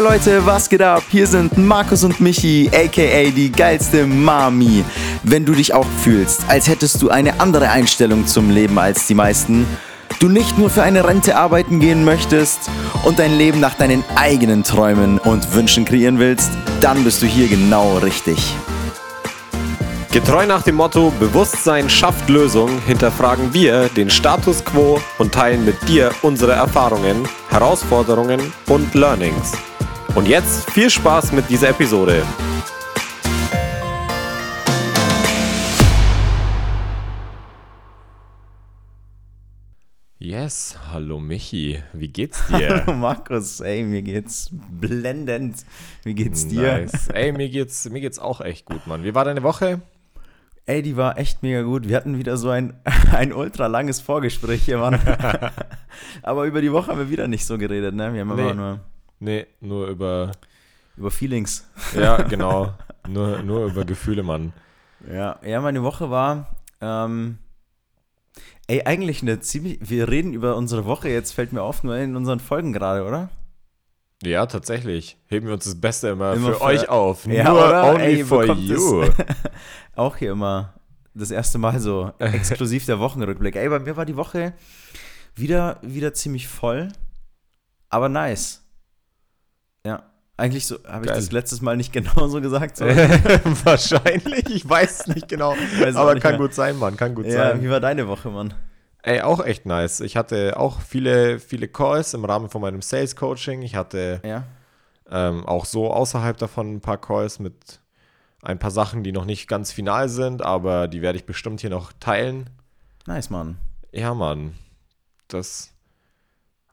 Hey 0.00 0.08
Leute, 0.08 0.46
was 0.46 0.66
geht 0.70 0.80
ab? 0.80 1.02
Hier 1.10 1.26
sind 1.26 1.58
Markus 1.58 2.04
und 2.04 2.22
Michi, 2.22 2.70
aka 2.72 3.30
die 3.36 3.52
geilste 3.52 4.06
Mami. 4.06 4.82
Wenn 5.24 5.44
du 5.44 5.52
dich 5.52 5.74
auch 5.74 5.84
fühlst, 6.02 6.40
als 6.48 6.68
hättest 6.68 7.02
du 7.02 7.10
eine 7.10 7.38
andere 7.38 7.68
Einstellung 7.68 8.26
zum 8.26 8.48
Leben 8.48 8.78
als 8.78 9.06
die 9.06 9.14
meisten, 9.14 9.66
du 10.18 10.30
nicht 10.30 10.56
nur 10.56 10.70
für 10.70 10.82
eine 10.82 11.06
Rente 11.06 11.36
arbeiten 11.36 11.80
gehen 11.80 12.02
möchtest 12.02 12.70
und 13.04 13.18
dein 13.18 13.36
Leben 13.36 13.60
nach 13.60 13.74
deinen 13.74 14.02
eigenen 14.16 14.64
Träumen 14.64 15.18
und 15.18 15.54
Wünschen 15.54 15.84
kreieren 15.84 16.18
willst, 16.18 16.50
dann 16.80 17.04
bist 17.04 17.20
du 17.20 17.26
hier 17.26 17.48
genau 17.48 17.98
richtig. 17.98 18.54
Getreu 20.12 20.46
nach 20.46 20.62
dem 20.62 20.76
Motto 20.76 21.12
Bewusstsein 21.20 21.90
schafft 21.90 22.26
Lösung 22.30 22.70
hinterfragen 22.86 23.52
wir 23.52 23.90
den 23.90 24.08
Status 24.08 24.64
quo 24.64 24.98
und 25.18 25.34
teilen 25.34 25.66
mit 25.66 25.76
dir 25.86 26.10
unsere 26.22 26.52
Erfahrungen, 26.52 27.28
Herausforderungen 27.50 28.40
und 28.66 28.94
Learnings. 28.94 29.52
Und 30.14 30.26
jetzt 30.28 30.70
viel 30.70 30.90
Spaß 30.90 31.32
mit 31.32 31.48
dieser 31.48 31.70
Episode. 31.70 32.22
Yes, 40.18 40.76
hallo 40.92 41.18
Michi, 41.18 41.82
wie 41.94 42.08
geht's 42.08 42.46
dir? 42.48 42.84
Markus, 42.94 43.60
ey, 43.60 43.82
mir 43.84 44.02
geht's 44.02 44.50
blendend. 44.52 45.64
Wie 46.04 46.14
geht's 46.14 46.46
dir? 46.46 46.72
Nice. 46.78 47.08
Ey, 47.08 47.32
mir 47.32 47.48
geht's, 47.48 47.88
mir 47.88 48.00
geht's 48.02 48.18
auch 48.18 48.42
echt 48.42 48.66
gut, 48.66 48.86
Mann. 48.86 49.02
Wie 49.02 49.14
war 49.14 49.24
deine 49.24 49.42
Woche? 49.42 49.80
Ey, 50.66 50.82
die 50.82 50.96
war 50.98 51.18
echt 51.18 51.42
mega 51.42 51.62
gut. 51.62 51.88
Wir 51.88 51.96
hatten 51.96 52.18
wieder 52.18 52.36
so 52.36 52.50
ein, 52.50 52.74
ein 53.12 53.32
ultra 53.32 53.66
langes 53.66 54.00
Vorgespräch 54.02 54.62
hier, 54.62 54.76
Mann. 54.76 55.00
Aber 56.22 56.44
über 56.44 56.60
die 56.60 56.70
Woche 56.70 56.88
haben 56.90 56.98
wir 56.98 57.10
wieder 57.10 57.26
nicht 57.26 57.46
so 57.46 57.56
geredet, 57.56 57.94
ne? 57.94 58.12
Wir 58.12 58.20
haben 58.20 58.36
Nee. 58.36 58.42
immer 58.42 58.54
nur 58.54 58.80
Nee, 59.20 59.46
nur 59.60 59.86
über. 59.88 60.32
über 60.96 61.10
Feelings. 61.10 61.68
Ja, 61.94 62.20
genau. 62.22 62.74
nur, 63.08 63.42
nur 63.42 63.66
über 63.66 63.84
Gefühle, 63.84 64.22
Mann. 64.22 64.52
Ja, 65.10 65.38
ja, 65.44 65.60
meine 65.60 65.82
Woche 65.82 66.10
war, 66.10 66.56
ähm, 66.80 67.38
ey, 68.66 68.82
eigentlich 68.84 69.22
eine 69.22 69.40
ziemlich, 69.40 69.78
wir 69.80 70.08
reden 70.08 70.32
über 70.34 70.56
unsere 70.56 70.84
Woche, 70.84 71.08
jetzt 71.08 71.32
fällt 71.32 71.52
mir 71.52 71.62
auf, 71.62 71.82
nur 71.84 71.96
in 71.96 72.16
unseren 72.16 72.40
Folgen 72.40 72.72
gerade, 72.72 73.04
oder? 73.06 73.30
Ja, 74.22 74.44
tatsächlich. 74.44 75.16
Heben 75.28 75.46
wir 75.46 75.54
uns 75.54 75.64
das 75.64 75.80
Beste 75.80 76.08
immer, 76.08 76.34
Immer 76.34 76.48
für, 76.48 76.54
für- 76.56 76.62
euch 76.64 76.88
auf. 76.90 77.24
Ja, 77.26 77.44
Nur 77.50 77.66
oder? 77.66 77.84
only 77.94 78.02
Ey, 78.18 78.24
for 78.24 78.44
you. 78.44 79.04
Auch 79.96 80.16
hier 80.16 80.32
immer 80.32 80.74
das 81.14 81.30
erste 81.30 81.56
Mal 81.56 81.80
so 81.80 82.12
exklusiv 82.18 82.84
der 82.84 82.98
Wochenrückblick. 82.98 83.56
Ey, 83.56 83.68
bei 83.70 83.78
mir 83.78 83.96
war 83.96 84.04
die 84.04 84.16
Woche 84.16 84.52
wieder, 85.34 85.78
wieder 85.80 86.12
ziemlich 86.12 86.48
voll, 86.48 86.88
aber 87.88 88.10
nice. 88.10 88.59
Ja, 89.86 90.02
eigentlich 90.36 90.66
so, 90.66 90.76
habe 90.86 91.04
ich 91.06 91.10
das 91.10 91.32
letztes 91.32 91.60
Mal 91.60 91.76
nicht 91.76 91.92
genauso 91.94 92.40
gesagt. 92.40 92.76
So. 92.76 92.84
Wahrscheinlich, 93.64 94.48
ich 94.50 94.68
weiß 94.68 95.00
es 95.00 95.06
nicht 95.08 95.28
genau. 95.28 95.54
Weiß 95.80 95.96
Aber 95.96 96.14
nicht 96.14 96.22
kann 96.22 96.32
mehr. 96.32 96.40
gut 96.40 96.54
sein, 96.54 96.76
Mann, 96.78 96.96
kann 96.96 97.14
gut 97.14 97.26
Ja, 97.26 97.50
sein. 97.50 97.62
wie 97.62 97.70
war 97.70 97.80
deine 97.80 98.08
Woche, 98.08 98.30
Mann? 98.30 98.54
Ey, 99.02 99.22
auch 99.22 99.44
echt 99.44 99.64
nice. 99.66 100.00
Ich 100.00 100.16
hatte 100.16 100.58
auch 100.58 100.80
viele, 100.80 101.38
viele 101.38 101.68
Calls 101.68 102.12
im 102.14 102.24
Rahmen 102.24 102.50
von 102.50 102.60
meinem 102.60 102.82
Sales 102.82 103.16
Coaching. 103.16 103.62
Ich 103.62 103.74
hatte 103.74 104.20
Ja, 104.24 104.44
ähm, 105.10 105.46
auch 105.46 105.64
so 105.64 105.90
außerhalb 105.92 106.36
davon 106.36 106.74
ein 106.76 106.80
paar 106.80 106.98
Calls 107.00 107.38
mit 107.38 107.80
ein 108.42 108.58
paar 108.58 108.70
Sachen, 108.70 109.02
die 109.02 109.12
noch 109.12 109.24
nicht 109.24 109.48
ganz 109.48 109.72
final 109.72 110.08
sind, 110.08 110.42
aber 110.42 110.88
die 110.88 111.02
werde 111.02 111.18
ich 111.18 111.26
bestimmt 111.26 111.60
hier 111.60 111.70
noch 111.70 111.92
teilen. 112.00 112.48
nice, 113.06 113.28
Mann. 113.30 113.58
Ja, 113.92 114.14
Mann. 114.14 114.54
Das 115.28 115.72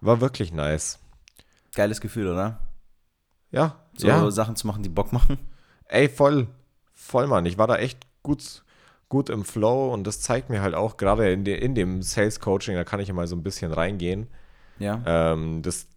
war 0.01 0.21
wirklich 0.21 0.51
nice. 0.53 0.99
Geiles 1.75 1.99
Gefühl, 2.01 2.27
oder? 2.27 2.59
Ja, 3.51 3.75
So 3.95 4.07
ja. 4.07 4.29
Sachen 4.31 4.55
zu 4.55 4.67
machen, 4.67 4.83
die 4.83 4.89
Bock 4.89 5.13
machen. 5.13 5.37
Ey, 5.85 6.09
voll, 6.09 6.47
voll, 6.93 7.27
Mann. 7.27 7.45
Ich 7.45 7.57
war 7.57 7.67
da 7.67 7.77
echt 7.77 7.99
gut, 8.23 8.63
gut 9.09 9.29
im 9.29 9.45
Flow 9.45 9.93
und 9.93 10.05
das 10.05 10.21
zeigt 10.21 10.49
mir 10.49 10.61
halt 10.61 10.75
auch, 10.75 10.97
gerade 10.97 11.31
in, 11.31 11.45
de, 11.45 11.57
in 11.57 11.75
dem 11.75 12.01
Sales 12.01 12.39
Coaching, 12.39 12.75
da 12.75 12.83
kann 12.83 12.99
ich 12.99 13.07
ja 13.07 13.13
mal 13.13 13.27
so 13.27 13.35
ein 13.35 13.43
bisschen 13.43 13.71
reingehen. 13.71 14.27
Ja. 14.79 15.01
Ähm, 15.05 15.61
das 15.61 15.87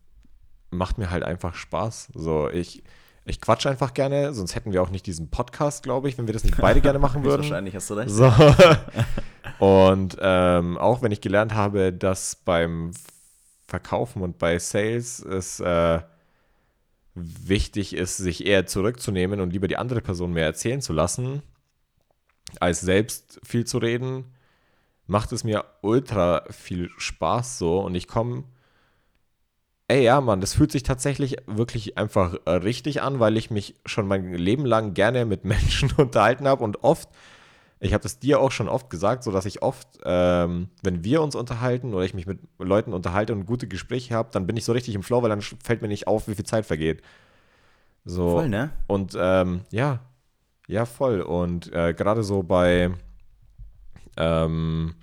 macht 0.70 0.98
mir 0.98 1.10
halt 1.10 1.25
einfach 1.25 1.54
Spaß. 1.54 2.10
So, 2.14 2.48
ich, 2.48 2.84
ich 3.25 3.41
quatsch 3.41 3.66
einfach 3.66 3.94
gerne, 3.94 4.32
sonst 4.32 4.54
hätten 4.54 4.72
wir 4.72 4.82
auch 4.82 4.91
nicht 4.91 5.06
diesen 5.06 5.30
Podcast, 5.30 5.82
glaube 5.82 6.08
ich, 6.08 6.19
wenn 6.19 6.26
wir 6.26 6.34
das 6.34 6.44
nicht 6.44 6.56
beide 6.56 6.80
gerne 6.80 6.98
machen 6.98 7.25
würden. 7.25 7.42
Wahrscheinlich 7.42 7.75
hast 7.75 7.91
du 7.91 7.94
recht. 7.94 8.10
So. 8.10 8.32
Und 9.58 10.16
ähm, 10.20 10.78
auch 10.78 11.02
wenn 11.02 11.12
ich 11.12 11.20
gelernt 11.20 11.54
habe, 11.54 11.92
dass 11.92 12.36
beim 12.36 12.92
Verkaufen 13.66 14.22
und 14.22 14.38
bei 14.38 14.58
Sales 14.58 15.20
es 15.20 15.60
äh, 15.60 16.00
wichtig 17.15 17.94
ist, 17.94 18.16
sich 18.16 18.47
eher 18.47 18.66
zurückzunehmen 18.66 19.41
und 19.41 19.53
lieber 19.53 19.69
die 19.69 19.76
andere 19.76 20.00
Person 20.00 20.32
mehr 20.32 20.44
erzählen 20.44 20.81
zu 20.81 20.93
lassen, 20.93 21.43
als 22.59 22.81
selbst 22.81 23.41
viel 23.44 23.65
zu 23.65 23.78
reden, 23.78 24.25
macht 25.06 25.32
es 25.32 25.44
mir 25.44 25.65
ultra 25.82 26.44
viel 26.50 26.91
Spaß 26.97 27.59
so 27.59 27.81
und 27.81 27.94
ich 27.94 28.06
komme. 28.06 28.44
Ey, 29.88 30.04
ja, 30.04 30.20
Mann, 30.20 30.41
das 30.41 30.54
fühlt 30.54 30.70
sich 30.70 30.84
tatsächlich 30.84 31.37
wirklich 31.47 31.99
einfach 31.99 32.34
richtig 32.47 33.03
an, 33.03 33.19
weil 33.19 33.37
ich 33.37 33.50
mich 33.50 33.75
schon 33.84 34.06
mein 34.06 34.32
Leben 34.34 34.65
lang 34.65 34.94
gerne 34.94 35.26
mit 35.26 35.44
Menschen 35.44 35.91
unterhalten 35.97 36.47
habe 36.47 36.62
und 36.62 36.84
oft 36.84 37.09
ich 37.80 37.94
habe 37.94 38.02
das 38.02 38.18
dir 38.18 38.41
auch 38.41 38.52
schon 38.52 38.68
oft 38.68 38.91
gesagt, 38.91 39.24
so 39.24 39.32
dass 39.32 39.46
ich 39.46 39.62
oft, 39.62 39.88
ähm, 40.04 40.68
wenn 40.82 41.02
wir 41.02 41.22
uns 41.22 41.34
unterhalten 41.34 41.94
oder 41.94 42.04
ich 42.04 42.12
mich 42.12 42.26
mit 42.26 42.38
Leuten 42.58 42.92
unterhalte 42.92 43.32
und 43.32 43.46
gute 43.46 43.66
Gespräche 43.66 44.14
habe, 44.14 44.28
dann 44.32 44.46
bin 44.46 44.56
ich 44.58 44.66
so 44.66 44.72
richtig 44.72 44.94
im 44.94 45.02
Flow, 45.02 45.22
weil 45.22 45.30
dann 45.30 45.41
fällt 45.41 45.80
mir 45.80 45.88
nicht 45.88 46.06
auf, 46.06 46.28
wie 46.28 46.34
viel 46.34 46.44
Zeit 46.44 46.66
vergeht. 46.66 47.02
So. 48.04 48.32
Voll, 48.32 48.50
ne? 48.50 48.70
Und 48.86 49.16
ähm, 49.19 49.62
ja, 49.70 50.00
ja, 50.66 50.84
voll. 50.84 51.22
Und 51.22 51.72
äh, 51.72 51.94
gerade 51.94 52.22
so 52.22 52.42
bei, 52.42 52.90
ähm, 54.19 54.94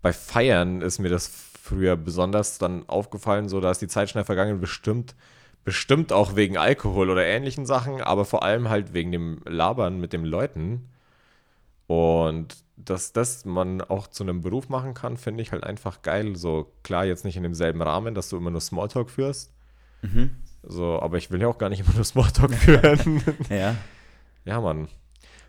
bei 0.00 0.12
Feiern 0.14 0.80
ist 0.80 0.98
mir 0.98 1.10
das 1.10 1.28
früher 1.28 1.96
besonders 1.96 2.58
dann 2.58 2.88
aufgefallen, 2.88 3.48
so 3.48 3.60
da 3.60 3.70
ist 3.70 3.82
die 3.82 3.88
Zeit 3.88 4.08
schnell 4.10 4.24
vergangen, 4.24 4.60
bestimmt, 4.60 5.14
bestimmt 5.62 6.12
auch 6.12 6.36
wegen 6.36 6.56
Alkohol 6.56 7.10
oder 7.10 7.24
ähnlichen 7.24 7.66
Sachen, 7.66 8.00
aber 8.00 8.24
vor 8.24 8.42
allem 8.42 8.70
halt 8.70 8.94
wegen 8.94 9.12
dem 9.12 9.40
Labern 9.46 10.00
mit 10.00 10.12
den 10.12 10.24
Leuten. 10.24 10.88
Und 11.86 12.56
dass 12.76 13.12
das 13.12 13.44
man 13.44 13.80
auch 13.80 14.06
zu 14.08 14.22
einem 14.24 14.40
Beruf 14.40 14.68
machen 14.68 14.94
kann, 14.94 15.16
finde 15.16 15.42
ich 15.42 15.52
halt 15.52 15.64
einfach 15.64 16.02
geil. 16.02 16.36
So 16.36 16.72
klar, 16.82 17.04
jetzt 17.04 17.24
nicht 17.24 17.36
in 17.36 17.42
demselben 17.42 17.82
Rahmen, 17.82 18.14
dass 18.14 18.28
du 18.28 18.36
immer 18.36 18.50
nur 18.50 18.60
Smalltalk 18.60 19.10
führst. 19.10 19.52
Mhm. 20.02 20.30
So, 20.62 21.00
aber 21.00 21.18
ich 21.18 21.30
will 21.30 21.40
ja 21.40 21.48
auch 21.48 21.58
gar 21.58 21.68
nicht 21.68 21.80
immer 21.80 21.94
nur 21.94 22.04
Smalltalk 22.04 22.54
führen. 22.54 23.22
Ja. 23.50 23.76
Ja, 24.44 24.60
Mann. 24.60 24.88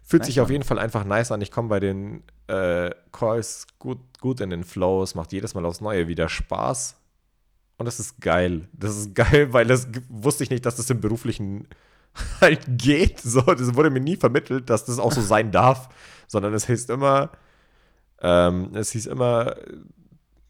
Fühlt 0.04 0.22
Nice, 0.22 0.28
sich 0.28 0.40
auf 0.40 0.48
Mann. 0.48 0.54
jeden 0.54 0.64
Fall 0.64 0.80
einfach 0.80 1.04
nice 1.04 1.32
an. 1.32 1.42
Ich 1.42 1.52
komme 1.52 1.68
bei 1.68 1.80
den 1.80 2.24
äh, 2.48 2.92
Calls 3.12 3.66
gut, 3.80 4.00
gut 4.22 4.40
in 4.40 4.50
den 4.52 4.64
Flow. 4.64 5.02
Es 5.04 5.16
macht 5.16 5.34
jedes 5.34 5.54
Mal 5.56 5.66
aufs 5.66 5.82
Neue 5.82 6.08
wieder 6.08 6.30
Spaß. 6.30 6.96
Und 7.78 7.86
das 7.86 8.00
ist 8.00 8.22
geil. 8.22 8.70
Das 8.72 8.96
ist 8.96 9.16
geil, 9.16 9.48
weil 9.54 9.66
das 9.66 9.88
wusste 10.10 10.44
ich 10.44 10.50
nicht, 10.50 10.66
dass 10.66 10.76
das 10.76 10.90
im 10.90 11.02
Beruflichen 11.02 11.68
halt 12.40 12.62
geht. 12.68 13.20
So, 13.20 13.42
das 13.42 13.76
wurde 13.76 13.90
mir 13.90 14.00
nie 14.00 14.16
vermittelt, 14.16 14.70
dass 14.70 14.86
das 14.86 15.00
auch 15.00 15.12
so 15.12 15.22
sein 15.22 15.52
darf. 15.52 15.90
Sondern 16.28 16.54
es 16.54 16.68
hieß 16.68 16.86
immer, 16.90 17.32
ähm, 18.22 18.72
es 18.76 18.92
hieß 18.92 19.06
immer, 19.08 19.56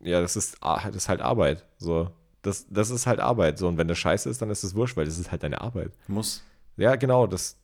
ja, 0.02 0.22
das 0.22 0.36
ist, 0.36 0.58
ah, 0.62 0.82
das 0.88 0.96
ist 0.96 1.10
halt 1.10 1.22
Arbeit. 1.22 1.66
So, 1.78 2.12
das, 2.42 2.66
das 2.70 2.90
ist 2.90 3.08
halt 3.08 3.20
Arbeit. 3.20 3.58
So, 3.58 3.68
und 3.68 3.78
wenn 3.78 3.88
das 3.88 3.98
scheiße 3.98 4.30
ist, 4.30 4.42
dann 4.42 4.50
ist 4.50 4.64
es 4.64 4.76
wurscht, 4.76 4.96
weil 4.98 5.06
das 5.06 5.18
ist 5.18 5.32
halt 5.32 5.44
deine 5.44 5.62
Arbeit. 5.62 5.92
Muss. 6.08 6.44
Ja, 6.78 6.96
genau, 6.96 7.26
das, 7.28 7.58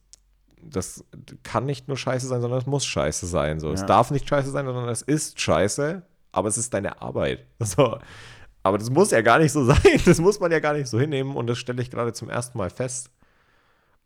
das 0.63 1.03
kann 1.44 1.66
nicht 1.66 1.88
nur 1.88 1.97
scheiße 1.97 2.27
sein, 2.27 2.41
sondern 2.41 2.59
es 2.59 2.66
muss 2.66 2.85
scheiße 2.85 3.27
sein. 3.27 3.59
So. 3.59 3.71
Es 3.71 3.81
Ja. 3.81 3.88
darf 3.88 4.11
nicht 4.11 4.27
scheiße 4.27 4.50
sein, 4.51 4.66
sondern 4.66 4.89
es 4.89 5.01
ist 5.01 5.39
scheiße, 5.39 6.01
aber 6.31 6.47
es 6.47 6.57
ist 6.57 6.73
deine 6.73 7.01
Arbeit. 7.01 7.45
So. 7.59 8.00
Aber 8.63 8.77
das 8.77 8.91
muss 8.91 9.09
ja 9.09 9.21
gar 9.21 9.39
nicht 9.39 9.51
so 9.51 9.66
sein. 9.66 10.01
Das 10.05 10.19
muss 10.19 10.39
man 10.39 10.51
ja 10.51 10.59
gar 10.59 10.73
nicht 10.73 10.88
so 10.88 11.00
hinnehmen 11.00 11.36
und 11.36 11.47
das 11.47 11.57
stelle 11.57 11.81
ich 11.81 11.89
gerade 11.89 12.13
zum 12.13 12.30
ersten 12.30 12.57
Mal 12.57 12.69
fest. 12.69 13.09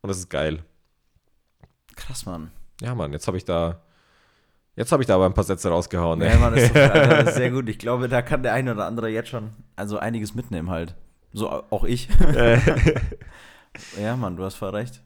Und 0.01 0.07
das 0.09 0.18
ist 0.18 0.30
geil. 0.30 0.63
Krass, 1.95 2.25
Mann. 2.25 2.51
Ja, 2.81 2.95
Mann, 2.95 3.12
jetzt 3.13 3.27
habe 3.27 3.38
ich 3.38 3.45
da. 3.45 3.81
Jetzt 4.75 4.92
habe 4.92 5.01
ich 5.04 5.07
da 5.07 5.16
aber 5.16 5.25
ein 5.25 5.33
paar 5.33 5.44
Sätze 5.45 5.69
rausgehauen. 5.69 6.22
Ja, 6.22 6.27
ey. 6.27 6.38
Mann, 6.38 6.54
das 6.54 6.63
ist, 6.63 6.75
das 6.75 7.27
ist 7.30 7.36
sehr 7.36 7.51
gut. 7.51 7.69
Ich 7.69 7.80
glaube, 7.80 8.10
da 8.10 8.22
kann 8.22 8.44
der 8.44 8.54
eine 8.54 8.74
oder 8.74 8.86
andere 8.86 9.10
jetzt 9.10 9.30
schon 9.30 9.51
also 9.75 9.98
einiges 9.98 10.36
mitnehmen 10.36 10.69
halt. 10.69 10.95
So 11.33 11.50
au- 11.50 11.63
auch 11.69 11.83
ich. 11.86 12.10
ja, 14.01 14.16
Mann, 14.16 14.36
du 14.36 14.44
hast 14.44 14.56
voll 14.56 14.69
recht. 14.72 15.01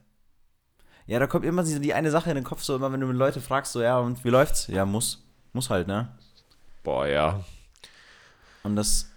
Ja, 1.06 1.18
da 1.18 1.26
kommt 1.26 1.44
immer 1.44 1.62
die 1.64 1.78
die 1.80 1.94
eine 1.94 2.10
Sache 2.10 2.30
in 2.30 2.36
den 2.36 2.44
Kopf, 2.44 2.62
so 2.62 2.76
immer, 2.76 2.92
wenn 2.92 3.00
du 3.00 3.06
mit 3.06 3.16
Leute 3.16 3.40
fragst, 3.40 3.72
so, 3.72 3.82
ja, 3.82 3.98
und 3.98 4.24
wie 4.24 4.28
läuft's? 4.30 4.66
Ja, 4.68 4.84
muss. 4.84 5.24
Muss 5.52 5.70
halt, 5.70 5.88
ne? 5.88 6.08
Boah, 6.84 7.06
ja. 7.06 7.40
Und 8.62 8.76
das 8.76 9.10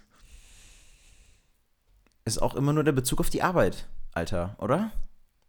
ist 2.24 2.40
auch 2.42 2.54
immer 2.54 2.72
nur 2.72 2.84
der 2.84 2.92
Bezug 2.92 3.20
auf 3.20 3.30
die 3.30 3.42
Arbeit, 3.42 3.86
Alter, 4.12 4.56
oder? 4.58 4.90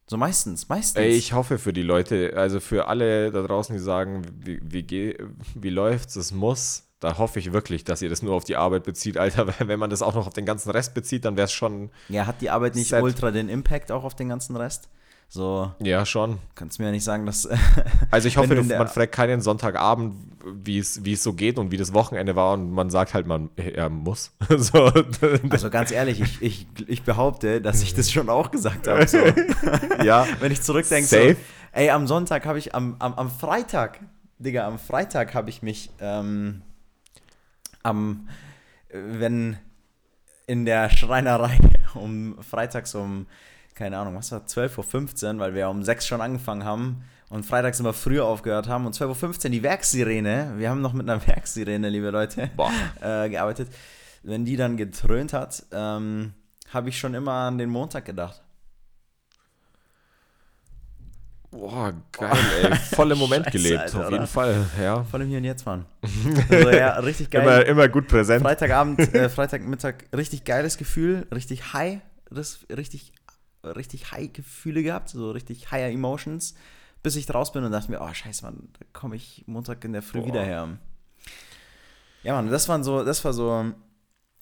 So 0.07 0.18
meistens, 0.18 0.69
meistens. 0.69 1.02
Ey, 1.02 1.12
ich 1.12 1.34
hoffe 1.34 1.57
für 1.57 1.74
die 1.74 1.81
Leute, 1.81 2.34
also 2.36 2.60
für 2.60 2.88
alle 2.88 3.31
da 3.31 3.42
draußen, 3.42 3.75
die 3.75 3.81
sagen, 3.81 4.22
wie, 4.40 4.60
wie, 4.62 5.18
wie 5.56 5.69
läuft's, 5.69 6.16
es 6.16 6.31
muss. 6.31 6.84
da 7.00 7.18
hoffe 7.18 7.40
ich 7.40 7.54
wirklich, 7.54 7.84
dass 7.84 8.02
ihr 8.02 8.10
das 8.10 8.22
nur 8.22 8.36
auf 8.36 8.44
die 8.44 8.56
Arbeit 8.56 8.84
bezieht, 8.84 9.18
Alter. 9.18 9.48
Wenn 9.68 9.80
man 9.80 9.90
das 9.90 10.02
auch 10.04 10.13
noch 10.13 10.28
auf 10.28 10.34
den 10.34 10.46
ganzen 10.46 10.69
Rest 10.69 10.94
bezieht, 10.94 11.25
dann 11.25 11.38
wäre 11.38 11.46
es 11.46 11.54
schon. 11.54 11.90
Ja, 12.10 12.28
hat 12.28 12.42
die 12.42 12.52
Arbeit 12.52 12.75
nicht 12.75 12.90
Set. 12.90 13.02
ultra 13.02 13.31
den 13.31 13.50
Impact 13.50 13.92
auch 13.92 14.04
auf 14.04 14.16
den 14.16 14.30
ganzen 14.30 14.56
Rest? 14.56 14.90
So, 15.27 15.72
Ja, 15.80 16.06
schon. 16.06 16.39
kannst 16.56 16.80
mir 16.80 16.86
ja 16.86 16.92
nicht 16.92 17.04
sagen, 17.04 17.25
dass. 17.25 17.48
Also 18.12 18.27
ich 18.27 18.38
hoffe, 18.38 18.56
du 18.56 18.63
man 18.63 18.88
fragt 18.88 19.12
keinen 19.12 19.42
Sonntagabend, 19.42 20.16
wie 20.45 20.80
es, 20.80 21.24
so 21.24 21.33
geht 21.33 21.57
und 21.57 21.72
wie 21.72 21.77
das 21.77 21.94
Wochenende 21.94 22.36
war 22.36 22.54
und 22.54 22.72
man 22.72 22.89
sagt 22.89 23.13
halt, 23.13 23.27
man 23.27 23.50
er 23.57 23.89
muss. 23.89 24.31
so, 24.50 24.92
Also 25.50 25.69
ganz 25.69 25.92
ehrlich, 25.92 26.22
ich, 26.22 26.42
ich, 26.42 26.68
ich 26.88 27.04
behaupte, 27.04 27.60
dass 27.62 27.81
ich 27.81 27.94
das 27.94 28.12
schon 28.12 28.30
auch 28.30 28.51
gesagt 28.51 28.88
habe. 28.88 29.07
So. 29.07 29.18
ja, 30.04 30.25
Wenn 30.39 30.51
ich 30.51 30.62
zurückdenke, 30.62 31.07
so, 31.07 31.36
ey, 31.72 31.89
am 31.89 32.07
Sonntag 32.07 32.45
habe 32.45 32.60
ich, 32.60 32.74
am, 32.75 32.95
am, 33.00 33.13
am 33.16 33.30
Freitag, 33.30 34.00
Digga, 34.38 34.68
am 34.68 34.80
Freitag 34.80 35.33
habe 35.33 35.50
ich 35.50 35.62
mich 35.62 35.89
ähm, 36.00 36.62
am, 37.83 38.27
äh, 38.89 39.00
wenn 39.01 39.57
in 40.48 40.66
der 40.66 40.89
Schreinerei 40.89 41.57
um 41.95 42.38
freitags 42.44 42.94
um, 42.95 43.25
keine 43.75 43.98
Ahnung, 43.98 44.16
was 44.16 44.31
war 44.31 44.39
12.15 44.39 45.33
Uhr, 45.33 45.39
weil 45.39 45.54
wir 45.54 45.69
um 45.69 45.83
6 45.83 46.07
schon 46.07 46.22
angefangen 46.22 46.63
haben 46.63 47.04
und 47.30 47.45
freitags 47.45 47.80
immer 47.80 47.94
früher 47.94 48.25
aufgehört 48.25 48.68
haben 48.68 48.86
und 48.86 48.95
12.15 48.95 49.45
Uhr 49.45 49.51
die 49.51 49.63
Werkssirene, 49.63 50.54
wir 50.57 50.69
haben 50.69 50.81
noch 50.81 50.94
mit 50.94 51.10
einer 51.10 51.25
Werkssirene, 51.27 51.89
liebe 51.89 52.10
Leute, 52.10 52.50
äh, 53.01 53.30
gearbeitet, 53.30 53.69
wenn 54.24 54.45
die 54.45 54.56
dann 54.56 54.77
getrönt 54.77 55.33
hat, 55.33 55.63
ähm, 55.72 56.33
habe 56.74 56.89
ich 56.89 56.98
schon 56.98 57.13
immer 57.13 57.31
an 57.31 57.57
den 57.57 57.69
Montag 57.69 58.06
gedacht. 58.06 58.42
Boah, 61.51 61.94
geil, 62.12 62.31
ey. 62.63 62.75
Voll 62.95 63.12
im 63.12 63.18
Moment 63.18 63.45
Scheiße, 63.45 63.57
gelebt, 63.57 63.80
Alter, 63.80 63.98
auf 64.00 64.04
jeden 64.06 64.16
oder? 64.16 64.27
Fall, 64.27 64.66
ja. 64.81 65.04
Voll 65.04 65.22
im 65.22 65.30
Hier 65.30 65.38
und 65.38 65.45
Jetzt, 65.45 65.66
Mann. 65.66 65.86
Also 66.50 66.69
ja, 66.69 67.00
richtig 67.00 67.30
geil. 67.30 67.44
Immer, 67.44 67.66
immer 67.66 67.88
gut 67.88 68.07
präsent. 68.07 68.42
Freitagabend, 68.42 69.00
äh, 69.13 69.30
Freitagmittag, 69.30 70.06
richtig 70.16 70.44
geiles 70.44 70.77
Gefühl, 70.77 71.27
richtig 71.33 71.74
high, 71.74 72.00
das, 72.30 72.66
richtig, 72.75 73.13
richtig 73.71 74.12
high 74.12 74.31
Gefühle 74.31 74.83
gehabt, 74.83 75.09
so 75.09 75.31
richtig 75.31 75.71
higher 75.71 75.91
Emotions, 75.91 76.56
bis 77.03 77.15
ich 77.15 77.31
raus 77.33 77.51
bin 77.51 77.63
und 77.63 77.71
dachte 77.71 77.91
mir, 77.91 78.01
oh 78.01 78.13
scheiße, 78.13 78.44
Mann, 78.44 78.69
da 78.79 78.85
komme 78.94 79.15
ich 79.15 79.44
Montag 79.47 79.83
in 79.83 79.94
der 79.94 80.01
Früh 80.01 80.19
Boah. 80.19 80.27
wieder 80.27 80.44
her. 80.44 80.77
Ja, 82.23 82.33
Mann, 82.33 82.50
das 82.50 82.67
waren 82.67 82.83
so, 82.83 83.03
das 83.03 83.23
war 83.23 83.33
so 83.33 83.71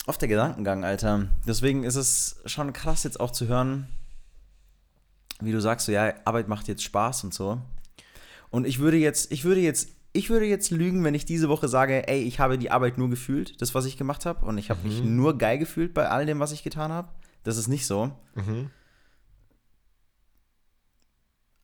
oft 0.06 0.22
der 0.22 0.30
Gedankengang, 0.30 0.86
Alter. 0.86 1.28
Deswegen 1.48 1.84
ist 1.84 1.96
es 1.96 2.42
schon 2.46 2.74
krass 2.74 3.04
jetzt 3.04 3.20
auch 3.20 3.32
zu 3.32 3.48
hören, 3.48 3.88
wie 5.42 5.52
du 5.52 5.60
sagst, 5.60 5.86
so 5.86 5.92
ja, 5.92 6.14
Arbeit 6.26 6.48
macht 6.48 6.68
jetzt 6.68 6.84
Spaß 6.84 7.24
und 7.26 7.34
so. 7.34 7.62
Und 8.50 8.66
ich 8.68 8.80
würde 8.80 8.98
jetzt, 8.98 9.32
ich 9.32 9.44
würde 9.44 9.62
jetzt, 9.62 9.90
ich 10.14 10.30
würde 10.30 10.46
jetzt 10.46 10.70
lügen, 10.70 11.04
wenn 11.04 11.16
ich 11.16 11.26
diese 11.26 11.50
Woche 11.50 11.68
sage, 11.68 12.08
ey, 12.08 12.22
ich 12.22 12.40
habe 12.40 12.58
die 12.58 12.72
Arbeit 12.72 12.98
nur 12.98 13.10
gefühlt, 13.10 13.62
das, 13.62 13.74
was 13.74 13.86
ich 13.86 13.98
gemacht 13.98 14.26
habe, 14.26 14.46
und 14.46 14.58
ich 14.58 14.70
habe 14.70 14.88
mich 14.88 15.04
nur 15.04 15.38
geil 15.38 15.58
gefühlt 15.58 15.94
bei 15.94 16.08
all 16.08 16.26
dem, 16.26 16.40
was 16.40 16.52
ich 16.52 16.64
getan 16.64 16.92
habe. 16.92 17.10
Das 17.44 17.58
ist 17.58 17.68
nicht 17.68 17.86
so. 17.86 18.12
Mhm. 18.36 18.70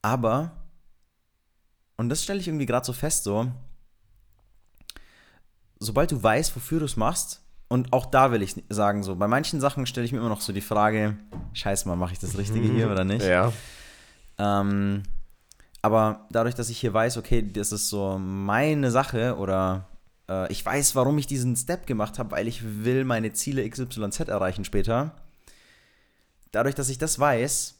Aber, 0.02 0.52
und 1.98 2.10
das 2.10 2.24
stelle 2.24 2.40
ich 2.40 2.48
irgendwie 2.48 2.66
gerade 2.66 2.86
so 2.86 2.94
fest, 2.94 3.24
so, 3.24 3.52
sobald 5.80 6.12
du 6.12 6.22
weißt, 6.22 6.56
wofür 6.56 6.80
du 6.80 6.86
es 6.86 6.98
machst, 6.98 7.42
und 7.68 7.94
auch 7.94 8.08
da 8.08 8.32
will 8.32 8.42
ich 8.42 8.56
sagen, 8.70 9.04
so, 9.04 9.16
bei 9.16 9.28
manchen 9.28 9.62
Sachen 9.62 9.86
stelle 9.86 10.06
ich 10.06 10.12
mir 10.12 10.18
immer 10.18 10.30
noch 10.30 10.42
so 10.42 10.52
die 10.52 10.62
Frage, 10.62 11.18
scheiße 11.54 11.88
mal, 11.88 11.96
mache 11.96 12.14
ich 12.14 12.20
das 12.20 12.38
Richtige 12.38 12.68
hier 12.68 12.92
oder 12.92 13.04
nicht? 13.04 13.24
Ja. 13.24 13.54
Ähm, 14.40 15.04
aber 15.82 16.26
dadurch, 16.32 16.56
dass 16.56 16.70
ich 16.70 16.80
hier 16.80 16.94
weiß, 16.94 17.18
okay, 17.18 17.42
das 17.42 17.72
ist 17.72 17.90
so 17.90 18.18
meine 18.18 18.90
Sache 18.90 19.38
oder 19.38 19.88
äh, 20.28 20.52
ich 20.52 20.66
weiß, 20.66 20.96
warum 20.96 21.18
ich 21.20 21.28
diesen 21.28 21.56
Step 21.56 21.86
gemacht 21.86 22.18
habe, 22.20 22.32
weil 22.32 22.48
ich 22.48 22.84
will 22.84 23.06
meine 23.06 23.34
Ziele 23.34 23.70
XYZ 23.70 24.22
erreichen 24.22 24.66
später. 24.66 25.12
Dadurch, 26.52 26.76
dass 26.76 26.90
ich 26.90 26.98
das 26.98 27.20
weiß, 27.20 27.79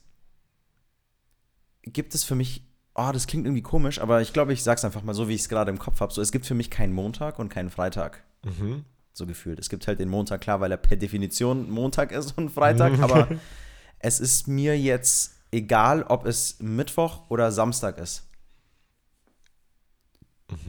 gibt 1.82 2.14
es 2.14 2.24
für 2.24 2.34
mich, 2.34 2.64
oh, 2.94 3.10
das 3.12 3.26
klingt 3.26 3.46
irgendwie 3.46 3.62
komisch, 3.62 4.00
aber 4.00 4.20
ich 4.20 4.32
glaube, 4.32 4.52
ich 4.52 4.62
sag's 4.62 4.84
einfach 4.84 5.02
mal 5.02 5.14
so, 5.14 5.28
wie 5.28 5.34
ich 5.34 5.42
es 5.42 5.48
gerade 5.48 5.70
im 5.70 5.78
Kopf 5.78 6.00
habe. 6.00 6.12
So, 6.12 6.20
es 6.22 6.32
gibt 6.32 6.46
für 6.46 6.54
mich 6.54 6.70
keinen 6.70 6.92
Montag 6.92 7.38
und 7.38 7.48
keinen 7.48 7.70
Freitag. 7.70 8.22
Mhm. 8.44 8.84
So 9.12 9.26
gefühlt. 9.26 9.58
Es 9.58 9.68
gibt 9.68 9.86
halt 9.86 9.98
den 10.00 10.08
Montag, 10.08 10.40
klar, 10.40 10.60
weil 10.60 10.70
er 10.70 10.76
per 10.76 10.96
Definition 10.96 11.70
Montag 11.70 12.12
ist 12.12 12.36
und 12.38 12.50
Freitag, 12.50 12.98
aber 13.00 13.28
es 13.98 14.20
ist 14.20 14.48
mir 14.48 14.78
jetzt 14.78 15.34
egal, 15.50 16.04
ob 16.04 16.26
es 16.26 16.60
Mittwoch 16.60 17.28
oder 17.28 17.50
Samstag 17.52 17.98
ist. 17.98 18.24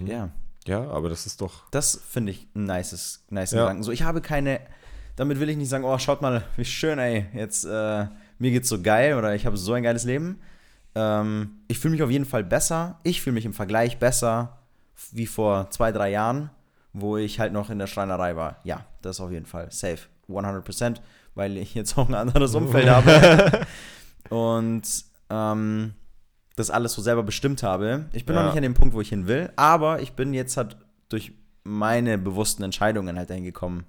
Ja, 0.06 0.30
Ja, 0.68 0.90
aber 0.90 1.10
das 1.10 1.26
ist 1.26 1.42
doch. 1.42 1.70
das 1.72 2.00
finde 2.08 2.32
ich 2.32 2.48
ein 2.56 2.66
nices, 2.66 3.24
nice 3.30 3.52
Ja. 3.52 3.62
Gedanken. 3.64 3.84
So, 3.84 3.92
ich 3.92 4.04
habe 4.04 4.22
keine, 4.22 4.60
damit 5.16 5.40
will 5.40 5.50
ich 5.50 5.58
nicht 5.58 5.70
sagen, 5.70 5.84
oh, 5.84 5.98
schaut 5.98 6.22
mal, 6.22 6.44
wie 6.56 6.66
schön, 6.66 7.00
ey, 7.00 7.26
jetzt, 7.34 7.66
äh, 7.66 8.08
mir 8.38 8.52
geht's 8.52 8.70
so 8.70 8.82
geil 8.82 9.16
oder 9.16 9.34
ich 9.36 9.46
habe 9.46 9.58
so 9.58 9.74
ein 9.74 9.84
geiles 9.84 10.04
Leben. 10.04 10.40
Ähm, 10.96 11.52
ich 11.68 11.80
fühle 11.80 11.94
mich 11.94 12.04
auf 12.04 12.10
jeden 12.12 12.26
Fall 12.26 12.44
besser. 12.44 13.00
Ich 13.04 13.22
fühle 13.22 13.34
mich 13.36 13.46
im 13.46 13.54
Vergleich 13.54 13.98
besser 14.00 14.58
wie 15.12 15.26
vor 15.28 15.70
zwei, 15.72 15.92
drei 15.92 16.12
Jahren, 16.12 16.50
wo 16.94 17.18
ich 17.18 17.40
halt 17.40 17.54
noch 17.54 17.70
in 17.70 17.80
der 17.80 17.88
Schreinerei 17.88 18.36
war. 18.36 18.58
Ja, 18.64 18.86
das 19.02 19.20
auf 19.20 19.32
jeden 19.32 19.46
Fall. 19.46 19.72
Safe. 19.72 20.00
100%, 20.30 20.98
weil 21.36 21.58
ich 21.58 21.74
jetzt 21.74 21.98
auch 21.98 22.08
ein 22.08 22.16
anderes 22.16 22.56
Umfeld 22.56 22.88
habe. 22.90 23.66
Und 24.30 24.84
ähm, 25.30 25.94
das 26.56 26.70
alles 26.70 26.94
so 26.94 27.02
selber 27.02 27.24
bestimmt 27.24 27.64
habe. 27.64 28.06
Ich 28.14 28.26
bin 28.26 28.36
noch 28.36 28.44
Ja. 28.44 28.48
nicht 28.50 28.58
an 28.58 28.64
dem 28.64 28.74
Punkt, 28.74 28.94
wo 28.94 29.02
ich 29.02 29.10
hin 29.10 29.28
will, 29.28 29.52
aber 29.56 30.02
ich 30.02 30.14
bin 30.14 30.34
jetzt 30.34 30.56
halt 30.58 30.78
durch 31.10 31.34
meine 31.64 32.18
bewussten 32.18 32.64
Entscheidungen 32.64 33.18
halt 33.18 33.30
dahin 33.30 33.44
gekommen. 33.44 33.86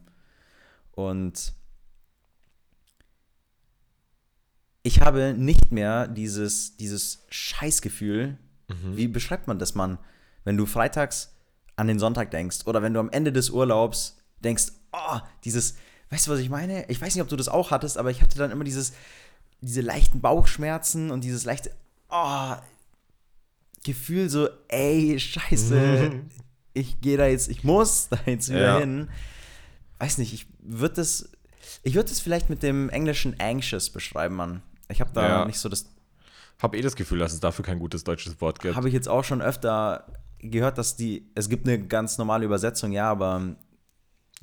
Und 0.93 1.52
ich 4.82 5.00
habe 5.00 5.34
nicht 5.37 5.70
mehr 5.73 6.08
dieses, 6.08 6.76
dieses 6.76 7.25
Scheißgefühl, 7.31 8.38
wie 8.94 9.06
beschreibt 9.06 9.46
man 9.49 9.58
das, 9.58 9.75
Mann, 9.75 9.99
wenn 10.44 10.56
du 10.56 10.64
freitags 10.64 11.34
an 11.76 11.88
den 11.88 11.99
Sonntag 11.99 12.31
denkst 12.31 12.61
oder 12.67 12.81
wenn 12.82 12.94
du 12.94 13.00
am 13.00 13.11
Ende 13.11 13.31
des 13.32 13.50
Urlaubs 13.50 14.17
denkst, 14.40 14.69
oh, 14.93 15.19
dieses, 15.44 15.75
weißt 16.11 16.26
du, 16.26 16.31
was 16.31 16.40
ich 16.40 16.49
meine? 16.49 16.88
Ich 16.88 17.00
weiß 17.00 17.14
nicht, 17.14 17.23
ob 17.23 17.29
du 17.29 17.37
das 17.37 17.49
auch 17.49 17.70
hattest, 17.70 17.99
aber 17.99 18.11
ich 18.11 18.23
hatte 18.23 18.38
dann 18.38 18.50
immer 18.50 18.64
dieses, 18.64 18.93
diese 19.61 19.82
leichten 19.82 20.20
Bauchschmerzen 20.23 21.11
und 21.11 21.23
dieses 21.23 21.44
leichte, 21.44 21.70
oh, 22.08 22.55
Gefühl 23.84 24.31
so, 24.31 24.49
ey, 24.69 25.19
scheiße, 25.20 26.12
ich 26.75 27.00
gehe 27.00 27.17
da 27.19 27.26
jetzt, 27.26 27.49
ich 27.50 27.64
muss 27.64 28.08
da 28.08 28.19
jetzt 28.26 28.49
wieder 28.49 28.75
Ja. 28.75 28.79
hin. 28.79 29.11
Weiß 29.99 30.19
nicht, 30.19 30.32
ich 30.32 30.46
würde 30.61 30.94
das, 30.96 31.31
ich 31.82 31.94
würde 31.94 32.08
das 32.08 32.20
vielleicht 32.20 32.49
mit 32.49 32.62
dem 32.62 32.88
englischen 32.88 33.38
anxious 33.38 33.90
beschreiben, 33.90 34.34
Mann. 34.37 34.62
Ich 34.93 35.01
habe 35.01 35.11
da 35.13 35.27
Ja. 35.27 35.44
nicht 35.44 35.58
so 35.58 35.69
das, 35.69 35.87
Hab 36.61 36.75
eh 36.77 36.81
das 36.82 36.94
Gefühl, 36.94 37.19
dass 37.19 37.32
es 37.32 37.41
dafür 37.41 37.65
kein 37.65 37.79
gutes 37.79 38.05
deutsches 38.05 38.41
Wort 38.41 38.61
gibt. 38.61 38.77
habe 38.77 38.87
ich 38.89 38.94
jetzt 38.94 39.08
auch 39.08 39.25
schon 39.25 39.43
öfter 39.43 40.06
gehört, 40.39 40.79
dass 40.79 40.96
die, 40.96 41.31
es 41.34 41.49
gibt 41.49 41.67
eine 41.67 41.87
ganz 41.87 42.19
normale 42.19 42.44
Übersetzung, 42.44 42.93
ja, 42.93 43.11
aber 43.11 43.56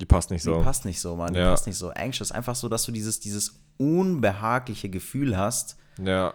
Die 0.00 0.06
passt 0.06 0.30
nicht 0.30 0.42
die 0.44 0.48
so. 0.50 0.60
passt 0.60 0.84
nicht 0.84 1.00
so, 1.00 1.16
Mann, 1.16 1.32
die 1.34 1.40
Ja. 1.40 1.50
passt 1.50 1.66
nicht 1.66 1.76
so. 1.76 1.90
Anxious, 1.90 2.32
einfach 2.32 2.54
so, 2.56 2.68
dass 2.68 2.84
du 2.84 2.92
dieses, 2.92 3.20
dieses 3.20 3.60
unbehagliche 3.78 4.88
Gefühl 4.90 5.36
hast, 5.38 5.76
Ja. 5.98 6.34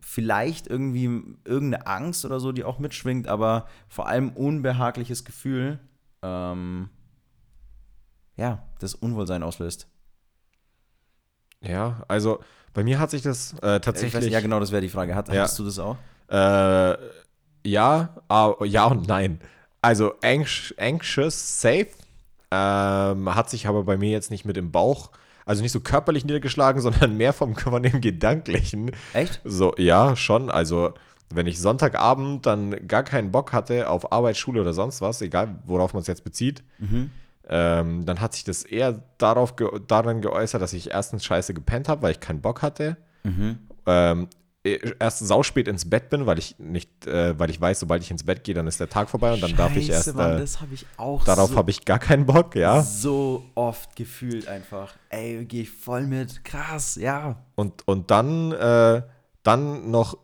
vielleicht 0.00 0.66
irgendwie 0.66 1.04
irgendeine 1.44 1.86
Angst 1.86 2.24
oder 2.24 2.40
so, 2.40 2.52
die 2.52 2.64
auch 2.64 2.78
mitschwingt, 2.78 3.26
aber 3.28 3.66
vor 3.88 4.06
allem 4.08 4.30
unbehagliches 4.30 5.24
Gefühl, 5.24 5.78
ähm, 6.22 6.88
ja, 8.36 8.62
das 8.80 8.94
Unwohlsein 8.94 9.42
auslöst. 9.42 9.86
Ja, 11.60 12.04
also 12.08 12.40
bei 12.74 12.84
mir 12.84 12.98
hat 12.98 13.10
sich 13.10 13.22
das 13.22 13.54
äh, 13.62 13.80
tatsächlich. 13.80 14.30
ja, 14.30 14.40
genau, 14.40 14.60
das 14.60 14.72
wäre 14.72 14.82
die 14.82 14.88
Frage. 14.88 15.14
Hat, 15.14 15.28
Ja. 15.28 15.42
Hattest 15.42 15.58
du 15.58 15.64
das 15.64 15.78
auch? 15.78 15.96
Äh, 16.28 16.96
ja, 17.64 18.16
aber, 18.28 18.64
ja 18.66 18.86
und 18.86 19.06
nein. 19.06 19.40
Also 19.80 20.14
anx 20.22 20.72
anxious, 20.78 21.60
safe, 21.60 21.88
ähm, 22.50 23.34
hat 23.34 23.50
sich 23.50 23.66
aber 23.66 23.82
bei 23.84 23.96
mir 23.96 24.10
jetzt 24.10 24.30
nicht 24.30 24.44
mit 24.44 24.56
im 24.56 24.70
Bauch, 24.70 25.10
also 25.44 25.62
nicht 25.62 25.72
so 25.72 25.80
körperlich 25.80 26.24
niedergeschlagen, 26.24 26.80
sondern 26.82 27.16
mehr 27.16 27.32
vom 27.32 27.56
von 27.56 27.82
dem 27.82 28.00
Gedanklichen. 28.00 28.92
Echt? 29.12 29.40
So, 29.44 29.74
ja, 29.76 30.16
schon. 30.16 30.50
Also, 30.50 30.94
wenn 31.30 31.46
ich 31.46 31.60
Sonntagabend 31.60 32.46
dann 32.46 32.86
gar 32.86 33.02
keinen 33.02 33.32
Bock 33.32 33.52
hatte 33.52 33.88
auf 33.88 34.12
Arbeit, 34.12 34.36
Schule 34.36 34.60
oder 34.60 34.72
sonst 34.72 35.00
was, 35.00 35.20
egal 35.22 35.56
worauf 35.66 35.94
man 35.94 36.02
es 36.02 36.06
jetzt 36.06 36.24
bezieht, 36.24 36.62
ähm, 37.48 38.06
dann 38.06 38.20
hat 38.20 38.34
sich 38.34 38.44
das 38.44 38.62
eher 38.62 39.02
darauf 39.18 39.56
ge 39.56 39.68
daran 39.86 40.20
geäußert, 40.22 40.62
dass 40.62 40.72
ich 40.72 40.90
erstens 40.90 41.24
scheiße 41.24 41.54
gepennt 41.54 41.88
habe, 41.88 42.02
weil 42.02 42.12
ich 42.12 42.20
keinen 42.20 42.40
Bock 42.40 42.62
hatte. 42.62 42.96
Ähm, 43.86 44.28
eh, 44.64 44.78
erst 44.98 45.20
sauspät 45.20 45.66
ins 45.68 45.88
Bett 45.90 46.08
bin, 46.08 46.26
weil 46.26 46.38
ich 46.38 46.56
nicht, 46.58 47.06
äh, 47.06 47.38
weil 47.38 47.50
ich 47.50 47.60
weiß, 47.60 47.80
sobald 47.80 48.02
ich 48.02 48.10
ins 48.10 48.24
Bett 48.24 48.44
gehe, 48.44 48.54
dann 48.54 48.66
ist 48.66 48.78
der 48.80 48.88
Tag 48.88 49.10
vorbei 49.10 49.32
und 49.32 49.42
dann 49.42 49.56
darf 49.56 49.74
ich 49.76 49.90
erst. 49.90 50.14
Mann, 50.14 50.36
Äh, 50.36 50.38
das 50.40 50.60
habe 50.60 50.74
ich 50.74 50.86
auch 50.96 51.24
darauf 51.24 51.50
so, 51.50 51.56
habe 51.56 51.70
ich 51.70 51.84
gar 51.84 51.98
keinen 51.98 52.26
Bock, 52.26 52.54
ja. 52.54 52.82
so 52.82 53.44
oft 53.54 53.96
gefühlt 53.96 54.46
einfach. 54.48 54.94
Ey, 55.08 55.44
gehe 55.44 55.62
ich 55.62 55.70
voll 55.70 56.06
mit. 56.06 56.44
Krass, 56.44 56.96
ja. 56.96 57.44
Und, 57.56 57.86
und 57.86 58.10
dann, 58.10 58.52
äh, 58.52 59.02
dann 59.42 59.90
noch 59.90 60.16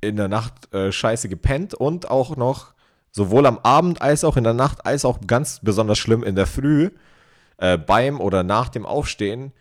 in 0.00 0.16
der 0.16 0.28
Nacht 0.28 0.74
äh, 0.74 0.90
scheiße 0.90 1.28
gepennt 1.28 1.74
und 1.74 2.10
auch 2.10 2.36
noch 2.36 2.71
Sowohl 3.12 3.44
am 3.44 3.58
Abend 3.58 4.00
als 4.00 4.24
auch 4.24 4.38
in 4.38 4.44
der 4.44 4.54
Nacht, 4.54 4.86
als 4.86 5.04
auch 5.04 5.20
ganz 5.26 5.60
besonders 5.62 5.98
schlimm 5.98 6.24
in 6.24 6.34
der 6.34 6.46
Früh, 6.46 6.90
äh, 7.58 7.76
beim 7.76 8.20
oder 8.20 8.42
nach 8.42 8.70
dem 8.70 8.86
Aufstehen, 8.86 9.52